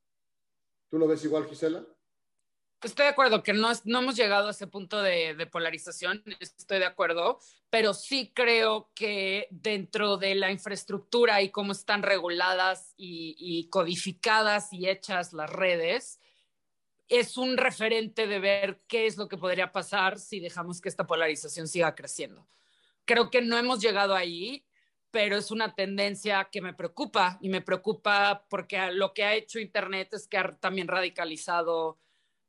[0.90, 1.86] ¿Tú lo ves igual, Gisela?
[2.82, 6.80] Estoy de acuerdo que no, no hemos llegado a ese punto de, de, polarización, estoy
[6.80, 7.40] de acuerdo,
[7.70, 14.74] pero sí creo que dentro de la infraestructura y cómo están reguladas y, y codificadas
[14.74, 16.20] y hechas las redes,
[17.08, 21.06] es un referente de ver qué es lo que podría pasar si dejamos que esta
[21.06, 22.48] polarización siga creciendo.
[23.06, 24.66] Creo que no hemos llegado ahí,
[25.12, 29.60] pero es una tendencia que me preocupa y me preocupa porque lo que ha hecho
[29.60, 32.00] Internet es que ha también radicalizado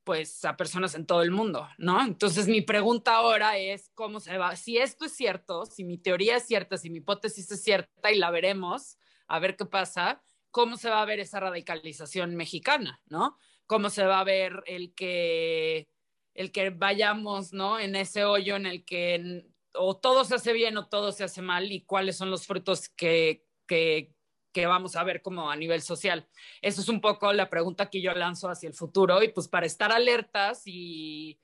[0.02, 2.00] pues a personas en todo el mundo, ¿no?
[2.00, 6.36] Entonces mi pregunta ahora es cómo se va, si esto es cierto, si mi teoría
[6.36, 10.76] es cierta, si mi hipótesis es cierta y la veremos, a ver qué pasa, cómo
[10.76, 13.36] se va a ver esa radicalización mexicana, ¿no?
[13.66, 15.88] Cómo se va a ver el que,
[16.34, 17.78] el que vayamos, ¿no?
[17.78, 21.42] En ese hoyo en el que o todo se hace bien o todo se hace
[21.42, 24.14] mal y cuáles son los frutos que, que,
[24.52, 26.26] que vamos a ver como a nivel social.
[26.62, 29.66] Eso es un poco la pregunta que yo lanzo hacia el futuro y pues para
[29.66, 31.38] estar alertas y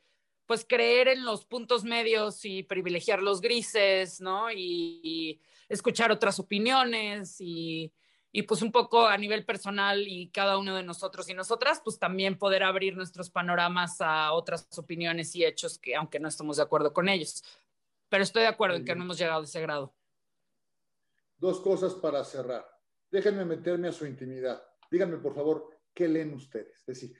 [0.46, 4.50] pues creer en los puntos medios y privilegiar los grises, ¿no?
[4.50, 7.92] Y, y escuchar otras opiniones y,
[8.34, 11.98] y pues un poco a nivel personal y cada uno de nosotros y nosotras, pues
[11.98, 16.62] también poder abrir nuestros panoramas a otras opiniones y hechos que aunque no estemos de
[16.62, 17.44] acuerdo con ellos.
[18.08, 19.94] Pero estoy de acuerdo en que no hemos llegado a ese grado.
[21.36, 22.66] Dos cosas para cerrar.
[23.10, 24.62] Déjenme meterme a su intimidad.
[24.90, 26.78] Díganme, por favor, ¿qué leen ustedes?
[26.78, 27.16] Es decir,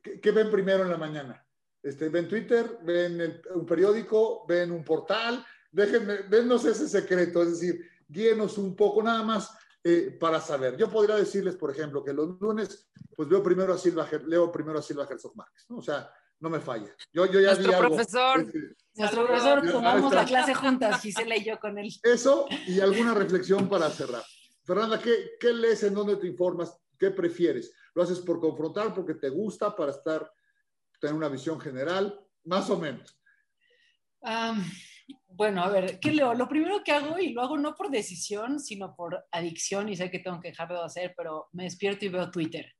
[0.00, 1.46] ¿qué, ven primero en la mañana?
[1.82, 2.78] Este, ¿Ven Twitter?
[2.82, 4.46] ¿Ven un periódico?
[4.46, 5.44] ¿Ven un portal?
[5.70, 9.54] Déjenme, dennos ese secreto, es decir, guíenos un poco nada más
[9.88, 10.76] eh, para saber.
[10.76, 14.80] Yo podría decirles, por ejemplo, que los lunes, pues veo primero a Silva, leo primero
[14.80, 15.76] a Silva Herzog Márquez, ¿no?
[15.76, 16.10] O sea,
[16.40, 16.92] no me falla.
[17.12, 18.52] Yo, yo ya Nuestro profesor.
[18.96, 21.88] Nuestro profesor, tomamos la clase juntas, Gisela y yo con él.
[22.02, 24.24] Eso y alguna reflexión para cerrar.
[24.64, 25.84] Fernanda, ¿qué, ¿qué lees?
[25.84, 26.76] ¿En dónde te informas?
[26.98, 27.72] ¿Qué prefieres?
[27.94, 30.28] ¿Lo haces por confrontar, porque te gusta, para estar,
[31.00, 32.20] tener una visión general?
[32.42, 33.16] Más o menos.
[34.20, 34.64] Um,
[35.36, 36.34] bueno, a ver, ¿qué leo?
[36.34, 40.10] Lo primero que hago, y lo hago no por decisión, sino por adicción, y sé
[40.10, 42.72] que tengo que dejarlo de hacer, pero me despierto y veo Twitter.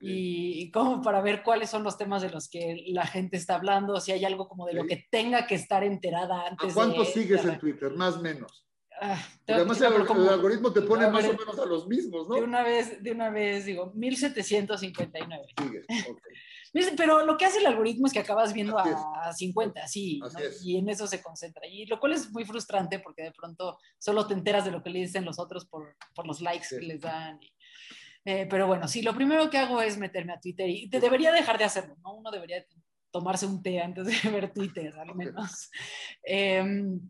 [0.00, 4.00] y, como para ver cuáles son los temas de los que la gente está hablando,
[4.00, 6.70] si hay algo como de lo que tenga que estar enterada antes.
[6.70, 7.92] ¿A cuántos sigues en Twitter?
[7.94, 8.66] Más o menos.
[9.02, 9.18] Ah,
[9.48, 12.34] además el, algoritmo te pone más o menos a los mismos, ¿no?
[12.34, 15.46] De una vez, de una vez digo, 1759.
[15.58, 15.86] Sigues,
[16.72, 20.20] Pero lo que hace el algoritmo es que acabas viendo a 50, sí,
[20.64, 21.66] y en eso se concentra.
[21.66, 24.90] Y lo cual es muy frustrante porque de pronto solo te enteras de lo que
[24.90, 27.40] le dicen los otros por, por los likes que les dan.
[28.24, 31.32] Eh, pero bueno, sí, lo primero que hago es meterme a Twitter y te debería
[31.32, 32.14] dejar de hacerlo, ¿no?
[32.14, 32.64] Uno debería
[33.10, 35.70] tomarse un té antes de ver Twitter, al menos.
[36.22, 37.00] Em,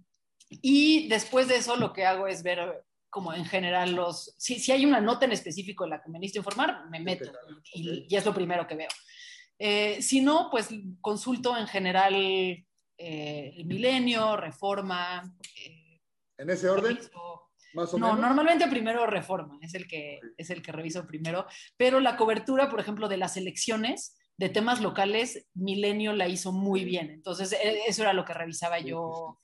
[0.49, 4.71] y después de eso lo que hago es ver como en general los, si, si
[4.73, 7.31] hay una nota en específico en la que me necesito informar, me meto
[7.75, 8.89] y, y, es lo primero que veo.
[9.63, 10.71] Eh, si no, pues
[11.03, 15.37] consulto en general eh, el milenio, reforma.
[16.39, 16.99] ¿En ese orden?
[17.75, 21.47] ¿Más o no, normalmente primero reforma, es el, que, es el que reviso primero,
[21.77, 26.85] pero la cobertura, por ejemplo, de las elecciones de temas locales, Milenio la hizo muy
[26.85, 27.11] bien.
[27.11, 29.39] Entonces, e, eso era lo que revisaba yo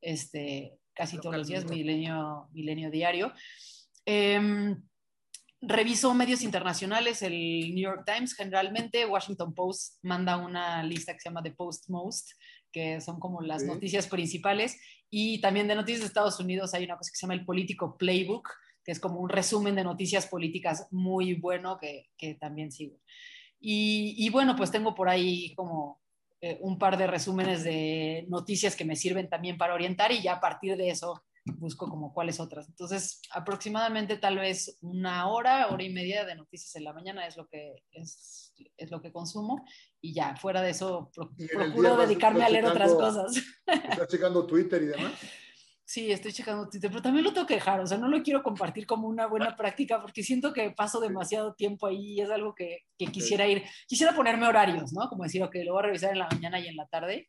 [0.00, 3.32] este, casi todos los días, Milenio, Milenio Diario.
[5.62, 11.28] Reviso medios internacionales, el New York Times generalmente, Washington Post manda una lista que se
[11.28, 12.32] llama The Post Most,
[12.70, 14.78] que son como las noticias principales,
[15.08, 17.96] y también de noticias de Estados Unidos hay una cosa que se llama el Político
[17.96, 18.50] Playbook,
[18.84, 22.98] que es como un resumen de noticias políticas muy bueno que, que también sigo.
[23.58, 26.00] Y, y, bueno, pues tengo por ahí como
[26.40, 30.34] eh, un par de resúmenes de noticias que me sirven también para orientar y ya
[30.34, 32.68] a partir de eso busco como cuáles otras.
[32.68, 37.36] Entonces, aproximadamente tal vez una hora, hora y media de noticias en la mañana es
[37.36, 39.64] lo que, es, es lo que consumo
[40.00, 43.36] y ya, fuera de eso, procuro dedicarme a leer otras cosas.
[43.66, 45.12] ¿Estás checando Twitter y demás?
[45.88, 48.42] Sí, estoy checando Twitter, pero también lo tengo que dejar, o sea, no lo quiero
[48.42, 52.56] compartir como una buena práctica porque siento que paso demasiado tiempo ahí y es algo
[52.56, 55.08] que, que quisiera ir, quisiera ponerme horarios, ¿no?
[55.08, 57.28] Como decir, ok, lo voy a revisar en la mañana y en la tarde,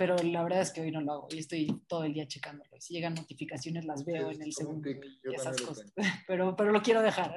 [0.00, 2.70] pero la verdad es que hoy no lo hago y estoy todo el día checándolo.
[2.80, 4.98] Si llegan notificaciones las veo en el segundo y
[5.34, 5.92] esas cosas,
[6.26, 7.34] pero, pero lo quiero dejar.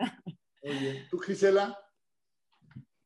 [0.63, 1.07] Muy bien.
[1.11, 1.77] ¿Tú, Gisela?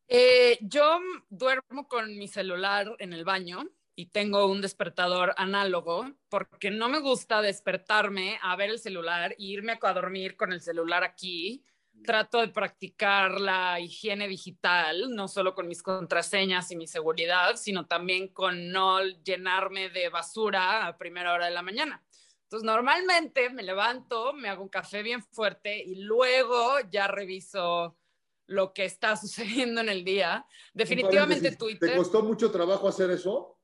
[0.08, 0.99] Eh, yo
[1.30, 6.99] duermo con mi celular en el baño y tengo un despertador análogo porque no me
[6.99, 11.64] gusta despertarme a ver el celular e irme a dormir con el celular aquí.
[12.04, 17.86] Trato de practicar la higiene digital, no solo con mis contraseñas y mi seguridad, sino
[17.86, 22.04] también con no llenarme de basura a primera hora de la mañana.
[22.43, 27.98] Entonces, normalmente me levanto, me hago un café bien fuerte y luego ya reviso
[28.45, 30.45] lo que está sucediendo en el día.
[30.74, 31.91] Definitivamente Twitter.
[31.91, 33.60] ¿Te costó mucho trabajo hacer eso?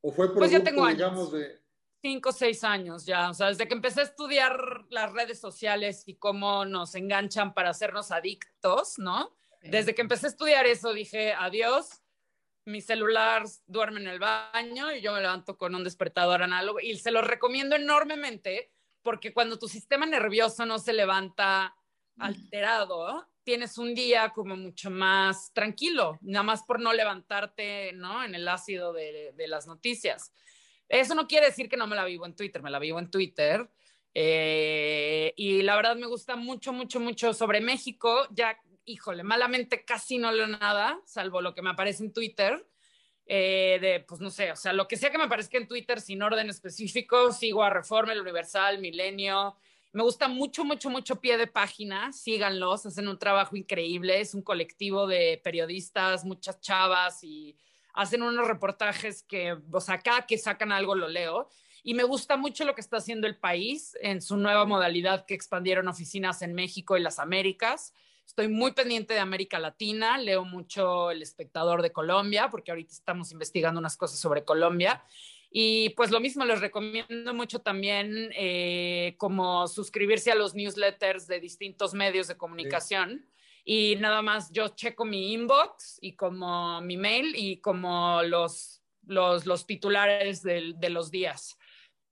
[0.00, 1.63] ¿O fue producto, pues ya tengo digamos, de...?
[2.04, 6.02] Cinco o seis años ya, o sea, desde que empecé a estudiar las redes sociales
[6.06, 9.34] y cómo nos enganchan para hacernos adictos, ¿no?
[9.62, 12.02] Desde que empecé a estudiar eso dije, adiós,
[12.66, 16.94] mi celular duerme en el baño y yo me levanto con un despertador análogo y
[16.98, 21.74] se lo recomiendo enormemente porque cuando tu sistema nervioso no se levanta
[22.18, 28.22] alterado, tienes un día como mucho más tranquilo, nada más por no levantarte, ¿no?
[28.22, 30.32] En el ácido de, de las noticias.
[30.88, 33.10] Eso no quiere decir que no me la vivo en Twitter, me la vivo en
[33.10, 33.68] Twitter.
[34.14, 38.28] Eh, y la verdad me gusta mucho, mucho, mucho sobre México.
[38.30, 42.66] Ya, híjole, malamente casi no leo nada, salvo lo que me aparece en Twitter.
[43.26, 45.98] Eh, de, pues no sé, o sea, lo que sea que me aparezca en Twitter
[46.00, 49.56] sin orden específico, sigo a Reforma, El Universal, Milenio,
[49.94, 52.12] me gusta mucho, mucho, mucho pie de página.
[52.12, 54.20] Síganlos, hacen un trabajo increíble.
[54.20, 57.56] Es un colectivo de periodistas, muchas chavas y
[57.94, 61.48] hacen unos reportajes que, o sea, cada que sacan algo lo leo.
[61.82, 65.34] Y me gusta mucho lo que está haciendo el país en su nueva modalidad que
[65.34, 67.94] expandieron oficinas en México y las Américas.
[68.26, 73.30] Estoy muy pendiente de América Latina, leo mucho El Espectador de Colombia, porque ahorita estamos
[73.32, 75.04] investigando unas cosas sobre Colombia.
[75.50, 81.38] Y pues lo mismo, les recomiendo mucho también eh, como suscribirse a los newsletters de
[81.38, 83.24] distintos medios de comunicación.
[83.64, 89.46] Y nada más yo checo mi inbox y como mi mail y como los, los,
[89.46, 91.56] los titulares de, de los días.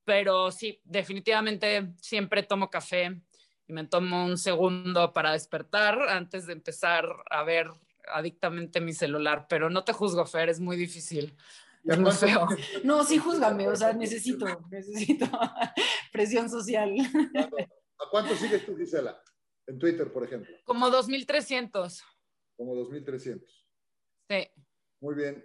[0.05, 3.21] Pero sí, definitivamente siempre tomo café
[3.67, 7.71] y me tomo un segundo para despertar antes de empezar a ver
[8.09, 9.47] adictamente mi celular.
[9.49, 11.37] Pero no te juzgo, Fer, es muy difícil.
[11.85, 12.47] Es muy feo.
[12.85, 15.27] No, sí, júzgame, o sea, necesito, necesito
[16.13, 16.95] presión social.
[17.35, 19.21] ¿A cuánto sigues tú, Gisela?
[19.67, 20.55] En Twitter, por ejemplo.
[20.65, 22.03] Como 2.300.
[22.57, 23.43] Como 2.300.
[24.29, 24.49] Sí.
[25.01, 25.45] Muy bien.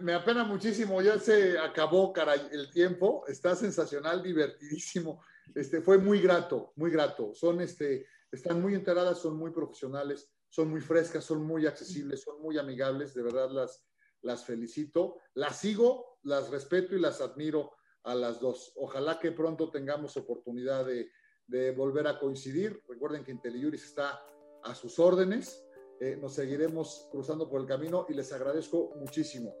[0.00, 3.24] Me, apena muchísimo, ya se acabó, caray, el tiempo.
[3.26, 5.22] Está sensacional, divertidísimo.
[5.54, 7.34] Este, fue muy grato, muy grato.
[7.34, 12.40] Son, este, están muy enteradas, son muy profesionales, son muy frescas, son muy accesibles, son
[12.40, 13.84] muy amigables, de verdad las,
[14.20, 15.18] las felicito.
[15.34, 17.72] Las sigo, las respeto y las admiro
[18.04, 18.72] a las dos.
[18.76, 21.10] Ojalá que pronto tengamos oportunidad de,
[21.46, 22.82] de volver a coincidir.
[22.88, 24.20] Recuerden que Inteliuris está
[24.62, 25.64] a sus órdenes.
[26.00, 29.54] Eh, nos seguiremos cruzando por el camino y les agradezco muchísimo.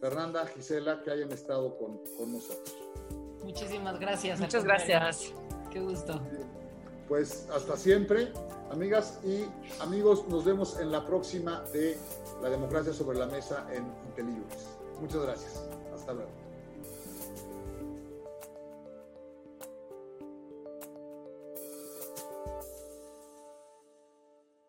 [0.00, 2.74] Fernanda, Gisela, que hayan estado con, con nosotros.
[3.42, 4.40] Muchísimas gracias.
[4.40, 5.32] Muchas gracias.
[5.70, 6.20] Qué gusto.
[7.08, 8.32] Pues hasta siempre,
[8.70, 9.44] amigas y
[9.80, 10.26] amigos.
[10.28, 11.96] Nos vemos en la próxima de
[12.42, 14.76] La Democracia sobre la Mesa en Inteliuris.
[15.00, 15.68] Muchas gracias.
[15.94, 16.45] Hasta luego.